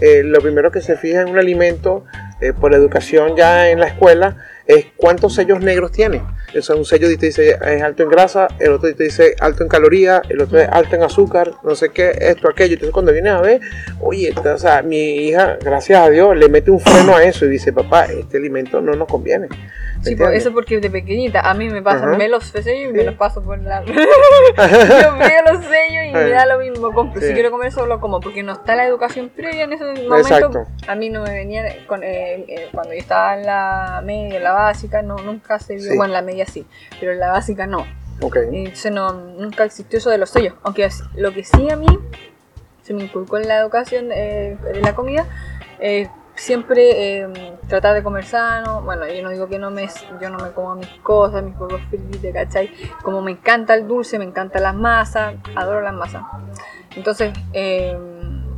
[0.00, 2.04] eh, lo primero que se fija en un alimento
[2.44, 6.22] eh, por educación ya en la escuela es cuántos sellos negros tiene.
[6.56, 9.62] O sea, un sello te dice es alto en grasa, el otro te dice alto
[9.62, 12.74] en calorías, el otro es alto en azúcar, no sé qué, esto, aquello.
[12.74, 13.60] Entonces cuando vienes a ver,
[14.00, 17.48] oye, o sea, mi hija, gracias a Dios, le mete un freno a eso y
[17.50, 19.48] dice, papá, este alimento no nos conviene.
[19.48, 20.42] ¿Me Sí, pues, entiendes?
[20.42, 23.42] eso porque de pequeñita a mí me pasan me los sellos y me los paso
[23.42, 23.82] por la...
[23.84, 23.92] Yo
[25.18, 26.30] veo los sellos y me Sí.
[26.30, 27.20] da lo mismo, compro.
[27.20, 27.28] Sí.
[27.28, 30.16] Si quiero comer solo como, porque no está la educación previa en ese momento.
[30.18, 30.64] Exacto.
[30.86, 34.44] A mí no me venía, con, eh, eh, cuando yo estaba en la media, en
[34.44, 35.96] la básica, no, nunca se vio, Sí.
[35.96, 36.66] bueno, en la media sí,
[37.00, 37.86] pero en la básica no.
[38.20, 38.36] Ok.
[38.52, 40.54] Y Entonces no, nunca existió eso de los sellos.
[40.62, 41.86] Aunque lo que sí a mí
[42.82, 45.26] se me inculcó en la educación eh, de la comida,
[45.80, 48.82] eh, siempre eh, tratar de comer sano.
[48.82, 49.88] Bueno, yo no digo que no me,
[50.20, 52.70] yo no me como mis cosas, mis huevos fritos, ¿cachai?
[53.02, 56.22] Como me encanta el dulce, me encantan las masas, adoro las masas.
[56.96, 57.96] Entonces, eh,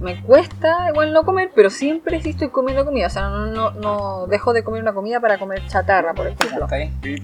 [0.01, 3.07] me cuesta igual no comer, pero siempre sí estoy comiendo comida.
[3.07, 6.66] O sea, no, no, no dejo de comer una comida para comer chatarra, por ejemplo.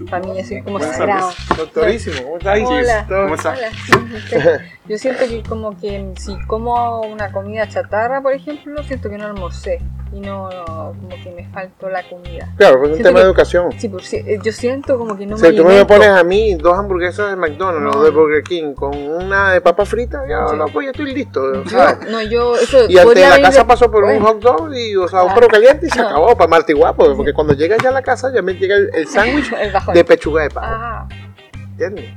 [0.09, 1.31] Para mí es como sagrado.
[1.57, 2.59] Doctorísimo, ¿cómo estás?
[2.65, 3.05] Hola.
[3.07, 3.51] ¿Cómo está?
[3.51, 4.61] Hola.
[4.87, 9.25] Yo siento que como que si como una comida chatarra, por ejemplo, siento que no
[9.25, 9.79] almorcé
[10.13, 12.53] y no como que me faltó la comida.
[12.57, 13.71] Claro, pues es un tema de educación.
[13.77, 15.93] Sí, por si, eh, yo siento como que no si me tú me alimento.
[15.93, 18.03] pones a mí dos hamburguesas de McDonald's o No.
[18.03, 20.55] de Burger King con una de papa frita, ya Sí.
[20.55, 21.53] no, pues ya estoy listo.
[21.63, 22.09] Yo- ¿sabes?
[22.11, 25.07] no, yo eso Y en la casa de- pasó por un hot dog y, o
[25.07, 25.35] sea, un Ah.
[25.35, 26.07] perro caliente y se No.
[26.09, 27.15] acabó para Marty Guapo.
[27.15, 29.51] Porque cuando llega ya a la casa ya me llega el, el sándwich
[29.93, 30.67] de pechuga de pavo.
[30.69, 31.07] Ah.
[31.71, 32.11] ¿Entiendes?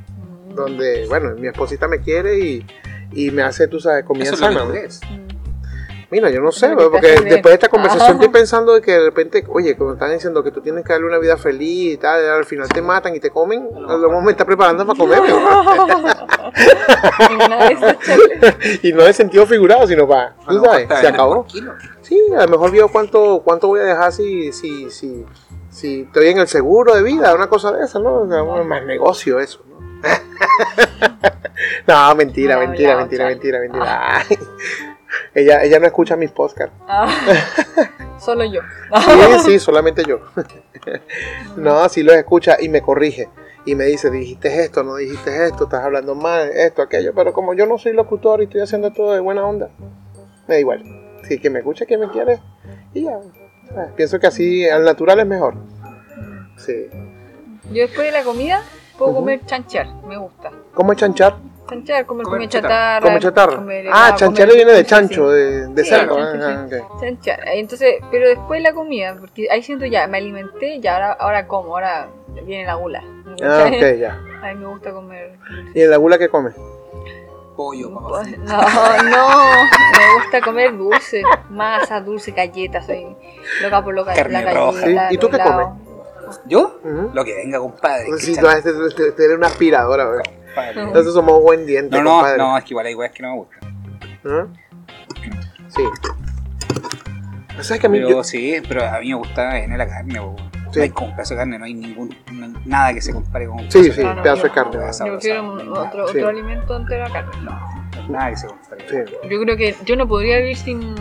[0.51, 0.55] Mm.
[0.55, 2.67] Donde, bueno, mi esposita me quiere y,
[3.13, 4.61] y me hace, tú sabes, comida Eso es lo que sana.
[4.67, 4.75] tú ¿no?
[4.75, 5.01] crees.
[5.11, 5.26] Mm.
[6.09, 8.13] Mira, yo no sé, porque después de esta conversación Ajá.
[8.13, 11.09] estoy pensando de que de repente, oye, como están diciendo que tú tienes que darle
[11.09, 14.09] una vida feliz y tal, y al final te matan y te comen, a lo
[14.09, 15.33] mejor me está preparando para de chale.
[18.83, 21.45] y no en sentido figurado, sino para, A tú sabes, se acabó.
[22.03, 25.27] Sí, a lo mejor vio cuánto, cuánto voy a dejar si, si, si,
[25.71, 28.21] si estoy en el seguro de vida, una cosa de esa, ¿no?
[28.23, 29.77] O sea, bueno, más negocio eso, ¿no?
[31.87, 33.35] no, mentira, No, mentira, ya, mentira, chale.
[33.35, 34.39] mentira, mentira, Ay.
[35.35, 36.75] Ella, ella no escucha mis podcasts.
[36.89, 37.09] Ah.
[38.19, 38.63] Solo yo.
[39.05, 40.21] Sí, sí, solamente yo.
[41.57, 43.29] no, sí los escucha y me corrige.
[43.65, 47.13] Y me dice, dijiste esto, no dijiste esto, estás hablando mal, esto, aquello.
[47.15, 49.71] Pero como yo no soy locutor y estoy haciendo todo de buena onda,
[50.47, 50.85] me da igual.
[51.25, 52.41] Sí, que me escuche, que me quiere.
[52.95, 53.19] Y ya.
[53.97, 55.57] Pienso que así al natural es mejor.
[56.57, 56.89] Sí.
[57.65, 58.63] Yo después de la comida
[58.97, 60.53] puedo comer chanchar, me gusta.
[60.73, 61.37] ¿Cómo es chanchar?
[61.69, 63.01] Chanchar, comer Comer comida chatarra.
[63.07, 63.57] ¿Cómo chatarra?
[63.57, 65.37] comer Ah, chanchar comer- viene de chancho, sí.
[65.37, 66.17] de, de Sí, cerdo.
[66.19, 66.99] ah, sí, ah.
[67.01, 67.41] Chanchar.
[67.55, 71.75] Entonces, pero después la comida, porque ahí siento ya, me alimenté y ahora, ahora como,
[71.75, 72.09] ahora
[72.45, 73.03] viene la gula.
[73.43, 74.19] Ah, ok, ya.
[74.43, 75.33] A mí me gusta comer.
[75.75, 76.51] ¿Y en la gula qué come?
[77.57, 78.23] Pollo, No, papá.
[79.03, 79.65] no,
[79.99, 83.07] me gusta comer dulce, masa, dulce, galletas, soy
[83.63, 84.81] loca por loca Carne la roja.
[84.81, 85.71] galleta, Sí, ¿y tú qué helados.
[86.47, 86.81] ¿Yo?
[87.13, 88.07] Lo que venga, compadre.
[88.19, 88.47] Sí, que tú
[88.91, 90.21] tú- tú eres una aspiradora, güey.
[90.47, 90.83] compadre.
[90.83, 92.39] Entonces somos buen diente, No, no, compadre.
[92.39, 93.61] no, es que igual hay weas que no me gustan.
[94.25, 94.47] ¿Ah?
[95.69, 95.83] Sí.
[97.63, 100.21] ¿Sabes que a mí Pero yo- sí, pero a mí me gusta en la carne,
[100.21, 100.37] po.
[100.73, 100.79] Sí.
[100.79, 103.13] No hay como un pedazo de carne, no hay ningún, no hay nada que se
[103.13, 104.73] compare con un Sí, pedazo sí, No, no, pedazo de carne.
[104.73, 105.81] Yo prefiero nada.
[105.89, 106.19] otro, Sí.
[106.19, 107.33] otro alimento antes de la carne.
[107.43, 108.85] No, nada que se compare.
[108.89, 108.97] Sí.
[109.31, 110.95] Yo creo que yo no podría vivir sin,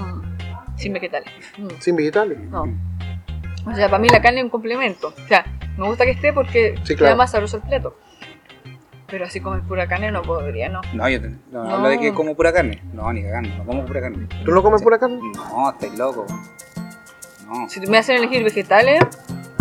[0.78, 1.30] sin vegetales.
[1.58, 2.40] Mm, Sin vegetales.
[2.50, 2.66] No.
[3.66, 5.14] O sea, para mí la carne es un complemento.
[5.24, 5.46] O sea,
[5.78, 7.18] me gusta que esté porque Sí, queda claro.
[7.18, 7.98] más sabroso el plato.
[9.08, 10.82] Pero así comer pura carne no podría, ¿no?
[10.94, 11.76] No, yo te- no, No.
[11.76, 12.82] hablo de que como pura carne.
[12.94, 14.28] No, ni cagando, no como pura carne.
[14.44, 14.84] ¿Tú no comes Sí.
[14.84, 15.20] pura carne?
[15.36, 16.26] No, estáis loco.
[17.48, 17.70] No.
[17.70, 19.04] Si me hacen elegir vegetales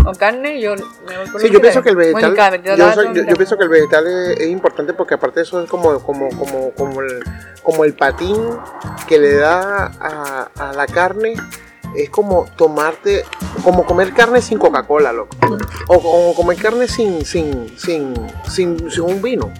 [0.07, 0.75] o carne, yo
[1.07, 3.57] me voy por Sí, yo pienso que el vegetal, Bueno, yo, soy- yo- yo pienso
[3.59, 7.23] que el vegetal es, es importante porque aparte eso es como, como, como, como, el,
[7.63, 8.37] como el patín
[9.07, 11.35] que le da a, a la carne,
[11.97, 13.25] es como tomarte,
[13.63, 15.37] como comer carne sin Coca-Cola, loco.
[15.89, 18.15] O como comer carne sin, sin, sin,
[18.49, 19.53] sin, sin un vino,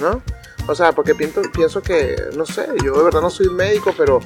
[0.00, 0.22] ¿no?
[0.66, 4.20] O sea, porque pienso, pienso que, no sé, yo de verdad no soy médico, pero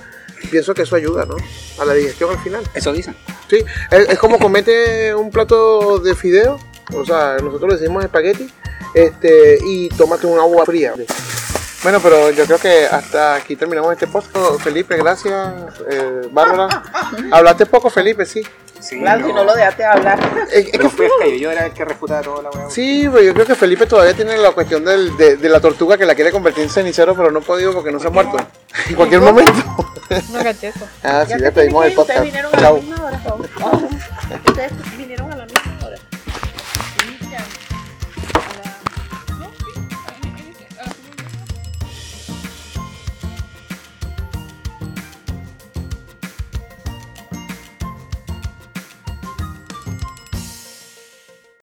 [0.50, 1.36] pienso que eso ayuda, ¿no?
[1.80, 2.62] A la digestión al final.
[2.74, 3.16] Eso dicen.
[3.48, 6.58] Sí, es, es como comete un plato de fideo,
[6.94, 8.48] o sea, nosotros le decimos espagueti,
[8.94, 10.94] este, y tómate un agua fría.
[11.82, 14.28] Bueno, pero yo creo que hasta aquí terminamos este post.
[14.62, 15.34] Felipe, gracias.
[15.90, 16.82] Eh, Bárbara,
[17.30, 18.42] hablaste poco, Felipe, sí.
[18.80, 20.20] Sí, Claro, si no lo dejaste hablar.
[20.52, 22.70] Es, es que, a callo, yo era el que refutaba toda la weá.
[22.70, 25.96] sí, pero yo creo que Felipe todavía tiene la cuestión del- de, de la tortuga
[25.98, 28.36] que la quiere convertir en cenicero, pero no ha podido porque no se ha muerto.
[28.88, 29.52] En cualquier momento.
[30.32, 30.86] No caché eso.
[31.02, 32.60] Ah, sí, Ya se despedimos tiene el podcast.
[32.60, 32.80] Chao.